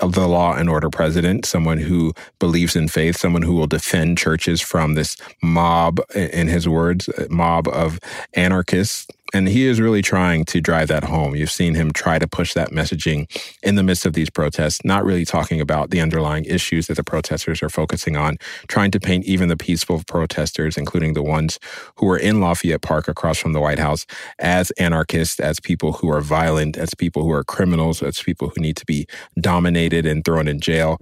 the 0.00 0.28
law 0.28 0.56
and 0.56 0.68
order 0.68 0.90
president, 0.90 1.46
someone 1.46 1.78
who 1.78 2.12
believes 2.38 2.76
in 2.76 2.86
faith, 2.86 3.16
someone 3.16 3.40
who 3.40 3.54
will 3.54 3.66
defend 3.66 4.18
churches 4.18 4.60
from 4.60 4.92
this 4.92 5.16
mob, 5.42 6.00
in 6.14 6.48
his 6.48 6.68
words, 6.68 7.08
mob 7.30 7.66
of 7.68 7.98
anarchists 8.34 9.06
and 9.34 9.48
he 9.48 9.66
is 9.66 9.80
really 9.80 10.00
trying 10.00 10.44
to 10.44 10.60
drive 10.60 10.86
that 10.88 11.04
home. 11.04 11.34
You've 11.34 11.50
seen 11.50 11.74
him 11.74 11.92
try 11.92 12.20
to 12.20 12.28
push 12.28 12.54
that 12.54 12.70
messaging 12.70 13.28
in 13.64 13.74
the 13.74 13.82
midst 13.82 14.06
of 14.06 14.12
these 14.12 14.30
protests, 14.30 14.84
not 14.84 15.04
really 15.04 15.24
talking 15.24 15.60
about 15.60 15.90
the 15.90 16.00
underlying 16.00 16.44
issues 16.44 16.86
that 16.86 16.94
the 16.94 17.02
protesters 17.02 17.60
are 17.60 17.68
focusing 17.68 18.16
on, 18.16 18.38
trying 18.68 18.92
to 18.92 19.00
paint 19.00 19.24
even 19.24 19.48
the 19.48 19.56
peaceful 19.56 20.02
protesters, 20.06 20.78
including 20.78 21.14
the 21.14 21.22
ones 21.22 21.58
who 21.96 22.06
were 22.06 22.16
in 22.16 22.40
Lafayette 22.40 22.82
Park 22.82 23.08
across 23.08 23.38
from 23.38 23.52
the 23.52 23.60
White 23.60 23.80
House, 23.80 24.06
as 24.38 24.70
anarchists, 24.72 25.40
as 25.40 25.58
people 25.58 25.94
who 25.94 26.08
are 26.08 26.20
violent, 26.20 26.76
as 26.76 26.94
people 26.94 27.24
who 27.24 27.32
are 27.32 27.44
criminals, 27.44 28.02
as 28.02 28.22
people 28.22 28.52
who 28.54 28.60
need 28.60 28.76
to 28.76 28.86
be 28.86 29.04
dominated 29.40 30.06
and 30.06 30.24
thrown 30.24 30.46
in 30.46 30.60
jail. 30.60 30.96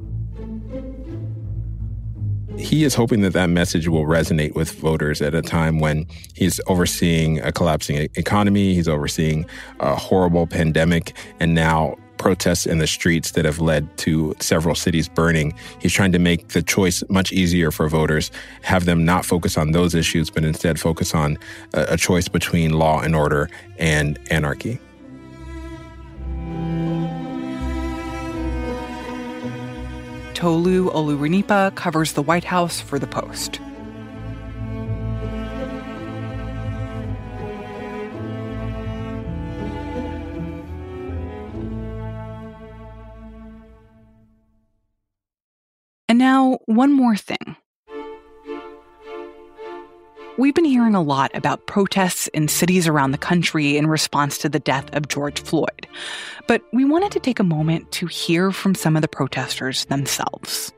He 2.59 2.85
is 2.85 2.95
hoping 2.95 3.23
that 3.23 3.33
that 3.33 3.51
message 3.51 3.89
will 3.89 4.05
resonate 4.05 4.55
with 4.55 4.73
voters 4.73 5.23
at 5.23 5.35
a 5.35 5.43
time 5.43 5.79
when 5.79 6.07
he's 6.35 6.61
overseeing 6.67 7.41
a 7.41 7.53
collapsing 7.53 7.97
economy, 8.15 8.75
he's 8.75 8.89
overseeing 8.89 9.47
a 9.81 9.95
horrible 9.95 10.47
pandemic, 10.47 11.17
and 11.41 11.55
now 11.55 11.97
protests 12.23 12.67
in 12.67 12.79
the 12.79 12.87
streets 12.87 13.33
that 13.33 13.45
have 13.45 13.59
led 13.59 13.97
to 13.99 14.35
several 14.39 14.77
cities 14.77 15.09
burning. 15.09 15.53
He's 15.81 15.93
trying 15.93 16.13
to 16.13 16.21
make 16.21 16.49
the 16.49 16.63
choice 16.63 17.03
much 17.09 17.33
easier 17.33 17.73
for 17.73 17.89
voters, 17.89 18.31
have 18.63 18.85
them 18.85 19.05
not 19.05 19.27
focus 19.27 19.59
on 19.59 19.73
those 19.73 19.95
issues, 19.95 20.31
but 20.31 20.45
instead 20.45 20.79
focus 20.79 21.15
on 21.15 21.37
a, 21.75 21.97
choice 21.97 22.29
between 22.29 22.73
law 22.73 23.01
and 23.01 23.17
order 23.17 23.51
and 23.79 24.21
anarchy. 24.31 24.79
Tolu 30.43 30.91
Olorunnipa 30.91 31.73
covers 31.77 32.15
the 32.15 32.23
White 32.23 32.43
House 32.43 32.81
for 32.81 32.99
The 32.99 33.07
Post. 33.07 33.61
And 46.09 46.19
now, 46.19 46.59
one 46.67 46.91
more 46.91 47.15
thing. 47.15 47.52
We've 50.43 50.53
been 50.53 50.65
hearing 50.65 50.97
a 50.97 51.01
lot 51.01 51.31
about 51.37 51.69
protests 51.69 52.27
in 52.27 52.49
cities 52.49 52.89
around 52.89 53.13
the 53.13 53.17
country 53.17 53.77
in 53.77 53.87
response 53.87 54.39
to 54.39 54.49
the 54.49 54.59
death 54.59 54.93
of 54.93 55.07
George 55.07 55.41
Floyd. 55.41 55.87
But 56.49 56.65
we 56.73 56.85
wanted 56.85 57.13
to 57.13 57.21
take 57.21 57.39
a 57.39 57.45
moment 57.45 57.93
to 57.93 58.09
hear 58.09 58.51
from 58.51 58.75
some 58.75 58.97
of 58.97 59.03
the 59.03 59.09
protesters 59.09 59.85
themselves. 59.85 60.73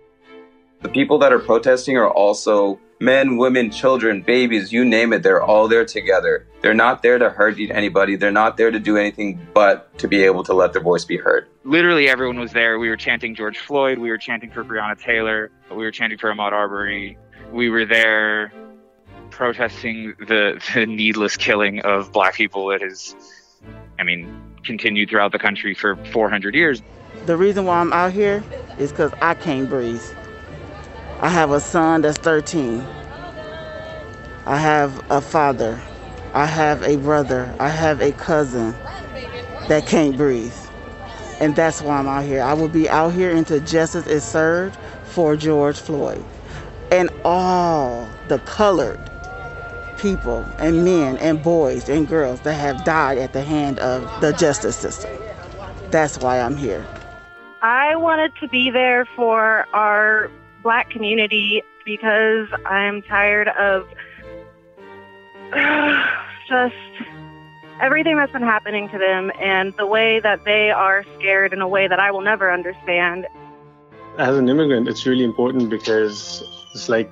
The 0.83 0.90
people 0.90 1.16
that 1.16 1.33
are 1.33 1.38
protesting 1.38 1.96
are 1.96 2.11
also 2.11 2.79
men, 3.00 3.38
women, 3.38 3.70
children, 3.70 4.20
babies, 4.20 4.70
you 4.70 4.85
name 4.85 5.14
it. 5.14 5.22
They're 5.22 5.42
all 5.42 5.66
there 5.66 5.87
together. 5.87 6.46
They're 6.61 6.74
not 6.74 7.00
there 7.00 7.18
to 7.18 7.31
hurt 7.31 7.59
anybody. 7.59 8.16
They're 8.16 8.31
not 8.31 8.59
there 8.59 8.70
to 8.70 8.79
do 8.79 8.98
anything 8.98 9.40
but 9.55 9.96
to 9.96 10.07
be 10.07 10.24
able 10.24 10.44
to 10.44 10.53
let 10.53 10.74
their 10.74 10.83
voice 10.83 11.07
be 11.07 11.16
heard. 11.16 11.46
Literally 11.64 12.07
everyone 12.07 12.38
was 12.38 12.53
there. 12.53 12.79
We 12.79 12.90
were 12.90 12.98
chanting 12.98 13.35
George 13.35 13.59
Floyd. 13.61 13.96
We 13.96 14.11
were 14.11 14.18
chanting 14.18 14.50
for 14.50 14.62
Breonna 14.62 15.00
Taylor. 15.00 15.50
We 15.70 15.85
were 15.85 15.90
chanting 15.90 16.18
for 16.18 16.31
Ahmaud 16.31 16.53
Arbery. 16.53 17.16
We 17.50 17.70
were 17.70 17.87
there 17.87 18.53
protesting 19.34 20.14
the, 20.18 20.60
the 20.74 20.86
needless 20.86 21.36
killing 21.36 21.80
of 21.80 22.12
black 22.12 22.34
people 22.34 22.68
that 22.68 22.80
has, 22.80 23.16
I 23.98 24.04
mean, 24.04 24.40
continued 24.64 25.10
throughout 25.10 25.32
the 25.32 25.38
country 25.38 25.74
for 25.74 25.96
400 25.96 26.54
years. 26.54 26.82
The 27.26 27.36
reason 27.36 27.64
why 27.64 27.80
I'm 27.80 27.92
out 27.92 28.12
here 28.12 28.44
is 28.78 28.90
because 28.90 29.12
I 29.20 29.34
can't 29.34 29.68
breathe. 29.68 30.02
I 31.20 31.28
have 31.28 31.50
a 31.50 31.60
son 31.60 32.02
that's 32.02 32.18
13. 32.18 32.80
I 34.46 34.56
have 34.56 35.10
a 35.10 35.20
father. 35.20 35.80
I 36.32 36.46
have 36.46 36.82
a 36.82 36.96
brother. 36.96 37.54
I 37.58 37.68
have 37.68 38.00
a 38.00 38.12
cousin 38.12 38.72
that 39.68 39.86
can't 39.86 40.16
breathe. 40.16 40.54
And 41.40 41.56
that's 41.56 41.82
why 41.82 41.98
I'm 41.98 42.06
out 42.06 42.24
here. 42.24 42.42
I 42.42 42.52
will 42.54 42.68
be 42.68 42.88
out 42.88 43.14
here 43.14 43.34
until 43.34 43.58
justice 43.60 44.06
is 44.06 44.22
served 44.22 44.78
for 45.06 45.34
George 45.34 45.78
Floyd 45.78 46.24
and 46.92 47.10
all 47.24 48.08
the 48.28 48.38
colored 48.40 49.00
people 50.04 50.44
and 50.58 50.84
men 50.84 51.16
and 51.16 51.42
boys 51.42 51.88
and 51.88 52.06
girls 52.06 52.42
that 52.42 52.52
have 52.52 52.84
died 52.84 53.16
at 53.16 53.32
the 53.32 53.40
hand 53.40 53.78
of 53.78 54.02
the 54.20 54.32
justice 54.34 54.76
system. 54.76 55.10
That's 55.90 56.18
why 56.18 56.40
I'm 56.40 56.58
here. 56.58 56.86
I 57.62 57.96
wanted 57.96 58.32
to 58.40 58.48
be 58.48 58.70
there 58.70 59.06
for 59.16 59.66
our 59.72 60.30
black 60.62 60.90
community 60.90 61.62
because 61.86 62.48
I'm 62.66 63.00
tired 63.00 63.48
of 63.48 63.88
just 66.48 66.74
everything 67.80 68.18
that's 68.18 68.30
been 68.30 68.42
happening 68.42 68.90
to 68.90 68.98
them 68.98 69.32
and 69.40 69.72
the 69.78 69.86
way 69.86 70.20
that 70.20 70.44
they 70.44 70.70
are 70.70 71.02
scared 71.18 71.54
in 71.54 71.62
a 71.62 71.68
way 71.68 71.88
that 71.88 71.98
I 71.98 72.10
will 72.10 72.20
never 72.20 72.52
understand. 72.52 73.26
As 74.18 74.36
an 74.36 74.50
immigrant, 74.50 74.86
it's 74.86 75.06
really 75.06 75.24
important 75.24 75.70
because 75.70 76.44
it's 76.74 76.90
like 76.90 77.10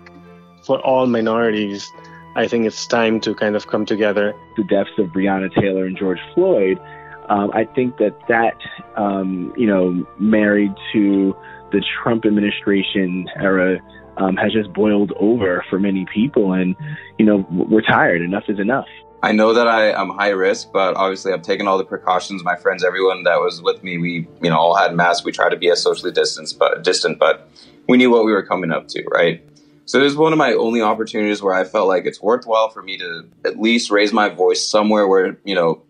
for 0.67 0.79
all 0.81 1.07
minorities, 1.07 1.91
I 2.35 2.49
think 2.49 2.67
it's 2.67 2.87
time 2.87 3.21
to 3.21 3.35
kind 3.35 3.57
of 3.57 3.67
come 3.67 3.85
together. 3.85 4.35
The 4.57 4.65
deaths 4.65 4.91
of 4.99 5.09
Breonna 5.09 5.55
Taylor 5.55 5.85
and 5.85 5.97
George 5.97 6.21
Floyd, 6.35 6.81
um, 7.29 7.51
I 7.53 7.65
think 7.65 7.99
that 7.99 8.19
that, 8.29 8.57
um, 8.97 9.53
you 9.57 9.67
know, 9.67 10.07
married 10.19 10.73
to 10.93 11.37
the 11.73 11.85
Trump 12.03 12.25
administration 12.25 13.29
era 13.37 13.81
um, 14.17 14.37
has 14.37 14.53
just 14.53 14.73
boiled 14.73 15.13
over 15.21 15.65
for 15.69 15.79
many 15.79 16.07
people. 16.13 16.53
And, 16.53 16.75
you 17.19 17.27
know, 17.27 17.47
we're 17.51 17.83
tired. 17.83 18.23
Enough 18.23 18.45
is 18.49 18.59
enough. 18.59 18.89
I 19.23 19.33
know 19.33 19.53
that 19.53 19.69
I 19.69 19.93
am 19.93 20.09
high 20.11 20.31
risk, 20.31 20.73
but 20.73 20.97
obviously 20.97 21.33
I've 21.33 21.43
taken 21.43 21.69
all 21.69 21.79
the 21.79 21.85
precautions. 21.85 22.43
My 22.43 22.57
friends, 22.57 22.83
everyone 22.83 23.23
that 23.25 23.41
was 23.41 23.63
with 23.63 23.85
me, 23.85 23.99
we, 23.99 24.27
you 24.43 24.51
know, 24.51 24.59
all 24.59 24.75
had 24.75 24.95
masks. 24.95 25.25
We 25.25 25.33
tried 25.33 25.51
to 25.51 25.57
be 25.57 25.71
as 25.71 25.83
socially 25.83 26.13
distanced, 26.13 26.59
but 26.59 26.83
distant, 26.83 27.19
but 27.19 27.49
we 27.89 27.99
knew 27.99 28.11
what 28.11 28.25
we 28.25 28.33
were 28.33 28.43
coming 28.43 28.73
up 28.73 28.89
to, 28.89 29.05
right? 29.13 29.45
So 29.85 29.99
this 29.99 30.13
is 30.13 30.19
one 30.19 30.33
of 30.33 30.39
my 30.39 30.53
only 30.53 30.81
opportunities 30.81 31.43
where 31.43 31.55
I 31.55 31.65
felt 31.65 31.89
like 31.89 32.07
it's 32.07 32.23
worthwhile 32.23 32.71
for 32.71 32.83
me 32.83 32.99
to 32.99 33.29
at 33.45 33.59
least 33.59 33.91
raise 33.91 34.13
my 34.13 34.29
voice 34.29 34.67
somewhere 34.67 35.07
where, 35.07 35.39
you 35.45 35.55
know, 35.55 35.83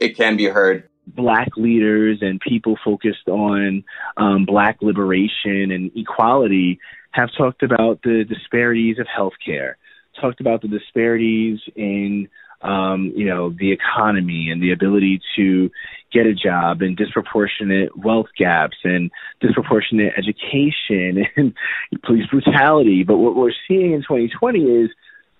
it 0.00 0.16
can 0.16 0.36
be 0.36 0.46
heard. 0.46 0.88
Black 1.06 1.48
leaders 1.56 2.18
and 2.20 2.38
people 2.40 2.78
focused 2.84 3.28
on 3.28 3.82
um, 4.18 4.44
black 4.44 4.78
liberation 4.82 5.70
and 5.70 5.90
equality 5.96 6.78
have 7.12 7.30
talked 7.36 7.62
about 7.62 8.00
the 8.02 8.24
disparities 8.24 8.98
of 8.98 9.06
healthcare, 9.06 9.74
talked 10.20 10.40
about 10.40 10.60
the 10.60 10.68
disparities 10.68 11.60
in 11.74 12.28
um, 12.62 13.12
you 13.14 13.26
know 13.26 13.50
the 13.50 13.72
economy 13.72 14.48
and 14.50 14.62
the 14.62 14.72
ability 14.72 15.20
to 15.36 15.70
get 16.12 16.26
a 16.26 16.34
job 16.34 16.80
and 16.82 16.96
disproportionate 16.96 17.96
wealth 17.96 18.28
gaps 18.36 18.76
and 18.84 19.10
disproportionate 19.40 20.14
education 20.16 21.24
and 21.36 21.54
police 22.04 22.26
brutality. 22.30 23.04
But 23.04 23.18
what 23.18 23.36
we're 23.36 23.52
seeing 23.68 23.92
in 23.92 24.00
2020 24.00 24.60
is 24.60 24.90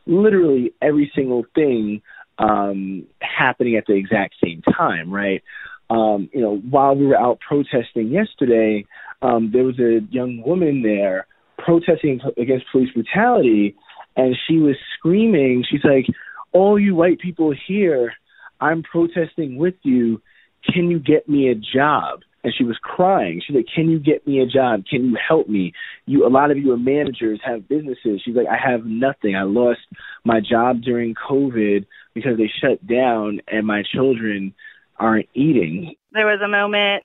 literally 0.06 0.72
every 0.82 1.10
single 1.14 1.44
thing 1.54 2.02
um, 2.38 3.06
happening 3.20 3.76
at 3.76 3.84
the 3.86 3.94
exact 3.94 4.34
same 4.42 4.62
time, 4.62 5.12
right? 5.12 5.42
Um, 5.90 6.28
you 6.32 6.40
know, 6.40 6.56
while 6.56 6.94
we 6.94 7.06
were 7.06 7.18
out 7.18 7.40
protesting 7.40 8.08
yesterday, 8.08 8.84
um, 9.22 9.50
there 9.52 9.64
was 9.64 9.78
a 9.78 10.00
young 10.10 10.42
woman 10.44 10.82
there 10.82 11.26
protesting 11.56 12.20
against 12.36 12.66
police 12.70 12.92
brutality, 12.92 13.74
and 14.16 14.36
she 14.46 14.58
was 14.58 14.76
screaming. 14.96 15.64
She's 15.68 15.84
like, 15.84 16.06
"All 16.52 16.78
you 16.78 16.94
white 16.94 17.18
people 17.18 17.54
here, 17.66 18.12
I'm 18.60 18.82
protesting 18.82 19.56
with 19.56 19.74
you. 19.82 20.20
Can 20.72 20.90
you 20.90 20.98
get 20.98 21.28
me 21.28 21.48
a 21.48 21.54
job?" 21.54 22.20
and 22.44 22.54
she 22.56 22.64
was 22.64 22.78
crying. 22.80 23.42
She's 23.44 23.56
like, 23.56 23.66
"Can 23.74 23.90
you 23.90 23.98
get 23.98 24.26
me 24.26 24.40
a 24.40 24.46
job? 24.46 24.84
Can 24.86 25.10
you 25.10 25.16
help 25.16 25.48
me? 25.48 25.72
You, 26.06 26.26
a 26.26 26.28
lot 26.30 26.50
of 26.50 26.58
you 26.58 26.72
are 26.72 26.78
managers, 26.78 27.40
have 27.44 27.68
businesses." 27.68 28.22
She's 28.24 28.36
like, 28.36 28.46
"I 28.46 28.56
have 28.56 28.84
nothing. 28.86 29.36
I 29.36 29.42
lost 29.42 29.80
my 30.24 30.40
job 30.40 30.82
during 30.82 31.14
COVID 31.14 31.86
because 32.14 32.38
they 32.38 32.48
shut 32.48 32.84
down, 32.86 33.40
and 33.48 33.66
my 33.66 33.82
children 33.82 34.54
aren't 34.98 35.28
eating." 35.34 35.94
There 36.12 36.26
was 36.26 36.40
a 36.40 36.48
moment 36.48 37.04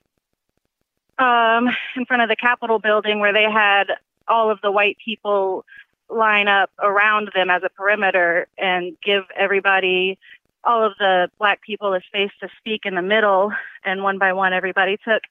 um, 1.18 1.68
in 1.96 2.06
front 2.06 2.22
of 2.22 2.28
the 2.28 2.36
Capitol 2.36 2.78
building 2.78 3.18
where 3.18 3.32
they 3.32 3.50
had 3.50 3.84
all 4.26 4.50
of 4.50 4.60
the 4.62 4.70
white 4.70 4.96
people 5.04 5.66
line 6.08 6.48
up 6.48 6.70
around 6.80 7.30
them 7.34 7.50
as 7.50 7.62
a 7.64 7.70
perimeter 7.70 8.46
and 8.58 8.96
give 9.02 9.24
everybody 9.36 10.18
all 10.64 10.84
of 10.84 10.92
the 10.98 11.28
black 11.38 11.60
people 11.62 11.92
a 11.92 12.00
space 12.06 12.30
to 12.40 12.48
speak 12.58 12.82
in 12.84 12.94
the 12.94 13.02
middle, 13.02 13.52
and 13.84 14.02
one 14.02 14.18
by 14.18 14.32
one, 14.32 14.52
everybody 14.52 14.96
took 15.04 15.22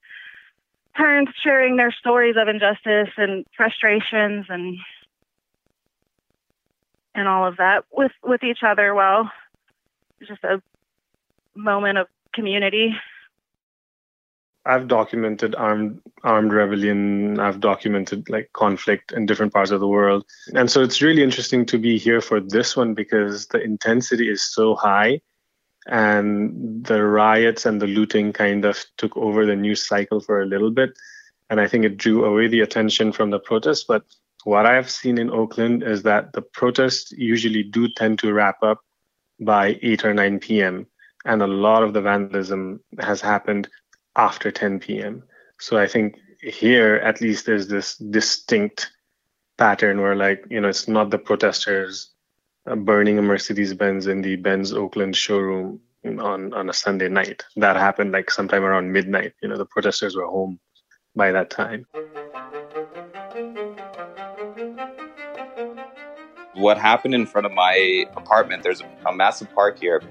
turns 0.96 1.30
sharing 1.44 1.76
their 1.76 1.92
stories 1.92 2.36
of 2.38 2.48
injustice 2.48 3.10
and 3.18 3.46
frustrations 3.58 4.46
and 4.50 4.78
and 7.16 7.28
all 7.28 7.48
of 7.48 7.58
that 7.58 7.84
with 7.92 8.12
with 8.24 8.44
each 8.44 8.60
other. 8.66 8.94
Well, 8.94 9.32
just 10.28 10.44
a 10.44 10.62
moment 11.56 11.98
of 11.98 12.08
community. 12.34 12.96
I've 14.66 14.88
documented 14.88 15.56
armed 15.56 16.00
armed 16.24 16.54
rebellion. 16.54 17.40
I've 17.40 17.60
documented 17.60 18.30
like 18.30 18.52
conflict 18.54 19.12
in 19.12 19.26
different 19.26 19.54
parts 19.54 19.72
of 19.72 19.82
the 19.82 19.88
world, 19.88 20.26
and 20.54 20.72
so 20.72 20.82
it's 20.82 21.02
really 21.02 21.24
interesting 21.24 21.66
to 21.68 21.78
be 21.78 21.98
here 21.98 22.22
for 22.22 22.40
this 22.40 22.78
one 22.78 22.94
because 22.94 23.48
the 23.48 23.62
intensity 23.62 24.30
is 24.30 24.42
so 24.42 24.76
high, 24.76 25.20
and 25.88 26.86
the 26.86 27.04
riots 27.04 27.66
and 27.66 27.82
the 27.82 27.88
looting 27.88 28.32
kind 28.32 28.64
of 28.64 28.86
took 28.98 29.16
over 29.18 29.46
the 29.46 29.56
news 29.56 29.86
cycle 29.86 30.22
for 30.22 30.42
a 30.42 30.46
little 30.46 30.72
bit, 30.72 30.98
and 31.50 31.60
I 31.60 31.68
think 31.68 31.84
it 31.84 31.98
drew 31.98 32.24
away 32.24 32.48
the 32.48 32.62
attention 32.62 33.12
from 33.12 33.32
the 33.32 33.40
protests. 33.40 33.84
But 33.84 34.04
what 34.46 34.66
I 34.66 34.76
have 34.76 34.90
seen 34.90 35.18
in 35.18 35.30
Oakland 35.30 35.84
is 35.84 36.04
that 36.04 36.32
the 36.34 36.42
protests 36.42 37.12
usually 37.12 37.64
do 37.64 37.90
tend 37.90 38.20
to 38.20 38.34
wrap 38.34 38.64
up 38.64 38.80
by 39.40 39.78
8 39.82 40.06
or 40.06 40.14
9 40.14 40.40
p.m. 40.40 40.88
And 41.26 41.42
a 41.42 41.48
lot 41.48 41.84
of 41.84 41.94
the 41.94 42.02
vandalism 42.02 42.82
has 43.00 43.22
happened 43.22 43.70
after 44.16 44.52
10 44.52 44.80
p.m. 44.80 45.24
So 45.60 45.78
I 45.78 45.88
think 45.88 46.18
here, 46.42 46.96
at 46.96 47.22
least, 47.22 47.46
there's 47.46 47.68
this 47.68 47.96
distinct 47.98 48.92
pattern 49.58 50.02
where 50.02 50.16
like 50.16 50.44
you 50.50 50.60
know 50.60 50.68
it's 50.68 50.88
not 50.88 51.12
the 51.12 51.18
protesters 51.18 52.12
uh, 52.66 52.76
burning 52.76 53.20
a 53.20 53.22
Mercedes 53.22 53.74
Benz 53.74 54.08
in 54.08 54.22
the 54.22 54.36
Benz 54.36 54.74
Oakland 54.74 55.16
showroom 55.16 55.80
on 56.06 56.54
on 56.54 56.70
a 56.70 56.74
Sunday 56.74 57.08
night. 57.10 57.44
That 57.56 57.76
happened 57.76 58.12
like 58.12 58.30
sometime 58.30 58.64
around 58.64 58.92
midnight. 58.92 59.34
You 59.42 59.50
know, 59.50 59.58
the 59.58 59.66
protesters 59.66 60.16
were 60.16 60.26
home 60.26 60.60
by 61.16 61.32
that 61.32 61.50
time. 61.50 61.86
What 66.56 66.78
happened 66.78 67.16
in 67.16 67.26
front 67.26 67.46
of 67.46 67.54
my 67.54 68.06
apartment? 68.16 68.64
There's 68.64 68.82
a, 68.82 69.10
a 69.10 69.16
massive 69.16 69.50
park 69.56 69.80
here. 69.80 70.02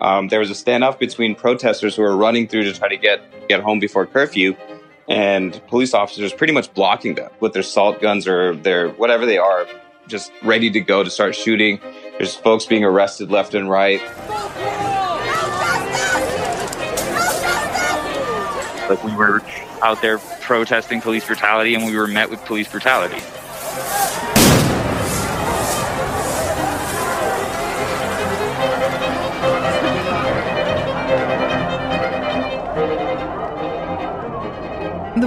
Um, 0.00 0.28
there 0.28 0.40
was 0.40 0.50
a 0.50 0.54
standoff 0.54 0.98
between 0.98 1.34
protesters 1.34 1.96
who 1.96 2.02
were 2.02 2.16
running 2.16 2.46
through 2.48 2.64
to 2.64 2.72
try 2.72 2.88
to 2.88 2.96
get 2.96 3.20
get 3.48 3.60
home 3.60 3.78
before 3.78 4.06
curfew, 4.06 4.56
and 5.08 5.60
police 5.68 5.94
officers 5.94 6.32
pretty 6.32 6.52
much 6.52 6.72
blocking 6.74 7.14
them 7.14 7.30
with 7.40 7.52
their 7.52 7.62
salt 7.62 8.00
guns 8.00 8.28
or 8.28 8.54
their 8.56 8.90
whatever 8.90 9.26
they 9.26 9.38
are, 9.38 9.66
just 10.06 10.32
ready 10.42 10.70
to 10.70 10.80
go 10.80 11.02
to 11.02 11.10
start 11.10 11.34
shooting. 11.34 11.80
There's 12.16 12.34
folks 12.34 12.66
being 12.66 12.84
arrested 12.84 13.30
left 13.30 13.54
and 13.54 13.70
right. 13.70 14.00
Like 18.88 19.04
we 19.04 19.14
were 19.14 19.42
out 19.82 20.00
there 20.00 20.18
protesting 20.40 21.00
police 21.00 21.26
brutality 21.26 21.74
and 21.74 21.84
we 21.84 21.96
were 21.96 22.06
met 22.06 22.30
with 22.30 22.44
police 22.44 22.68
brutality. 22.68 23.22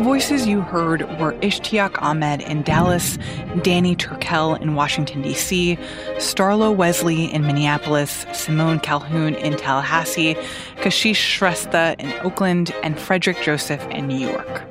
Voices 0.01 0.47
you 0.47 0.61
heard 0.61 1.01
were 1.19 1.33
Ishtiaq 1.41 2.01
Ahmed 2.01 2.41
in 2.41 2.63
Dallas, 2.63 3.17
Danny 3.61 3.95
Turkel 3.95 4.59
in 4.61 4.75
Washington, 4.75 5.21
D.C., 5.21 5.77
Starlo 6.17 6.75
Wesley 6.75 7.31
in 7.31 7.43
Minneapolis, 7.43 8.25
Simone 8.33 8.79
Calhoun 8.79 9.35
in 9.35 9.57
Tallahassee, 9.57 10.35
Kashish 10.77 11.15
Shrestha 11.15 11.99
in 11.99 12.11
Oakland, 12.25 12.73
and 12.83 12.99
Frederick 12.99 13.41
Joseph 13.41 13.85
in 13.89 14.07
New 14.07 14.17
York. 14.17 14.63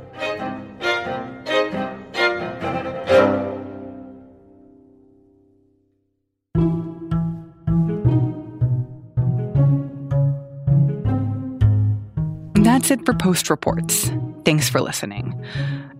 That's 12.62 12.90
it 12.90 13.04
for 13.04 13.14
Post 13.14 13.50
Reports. 13.50 14.10
Thanks 14.50 14.68
for 14.68 14.80
listening. 14.80 15.40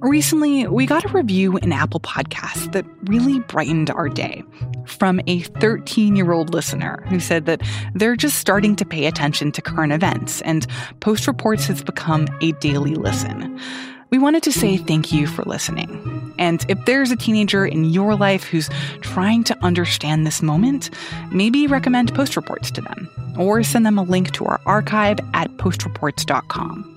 Recently, 0.01 0.67
we 0.67 0.85
got 0.85 1.05
a 1.05 1.09
review 1.11 1.57
in 1.59 1.71
Apple 1.71 2.01
Podcasts 2.01 2.73
that 2.73 2.85
really 3.05 3.39
brightened 3.39 3.91
our 3.91 4.09
day 4.09 4.43
from 4.87 5.21
a 5.29 5.43
13 5.43 6.17
year 6.17 6.33
old 6.33 6.53
listener 6.53 7.01
who 7.07 7.21
said 7.21 7.47
that 7.47 7.63
they're 7.95 8.17
just 8.17 8.41
starting 8.41 8.75
to 8.75 8.85
pay 8.85 9.07
attention 9.07 9.53
to 9.53 9.63
current 9.63 9.93
events 9.93 10.41
and 10.41 10.67
Post 10.99 11.29
Reports 11.29 11.67
has 11.67 11.85
become 11.85 12.27
a 12.41 12.51
daily 12.55 12.97
listen. 12.97 13.57
We 14.11 14.19
wanted 14.19 14.43
to 14.43 14.53
say 14.53 14.79
thank 14.79 15.13
you 15.13 15.29
for 15.29 15.45
listening. 15.45 16.35
And 16.37 16.67
if 16.69 16.85
there's 16.87 17.13
a 17.13 17.17
teenager 17.17 17.65
in 17.65 17.85
your 17.85 18.17
life 18.17 18.43
who's 18.43 18.69
trying 19.01 19.45
to 19.45 19.57
understand 19.65 20.27
this 20.27 20.43
moment, 20.43 20.91
maybe 21.31 21.69
recommend 21.69 22.13
Post 22.17 22.35
Reports 22.35 22.73
to 22.73 22.81
them 22.81 23.09
or 23.39 23.63
send 23.63 23.87
them 23.87 23.97
a 23.97 24.03
link 24.03 24.33
to 24.33 24.47
our 24.47 24.61
archive 24.67 25.21
at 25.35 25.53
postreports.com. 25.53 26.97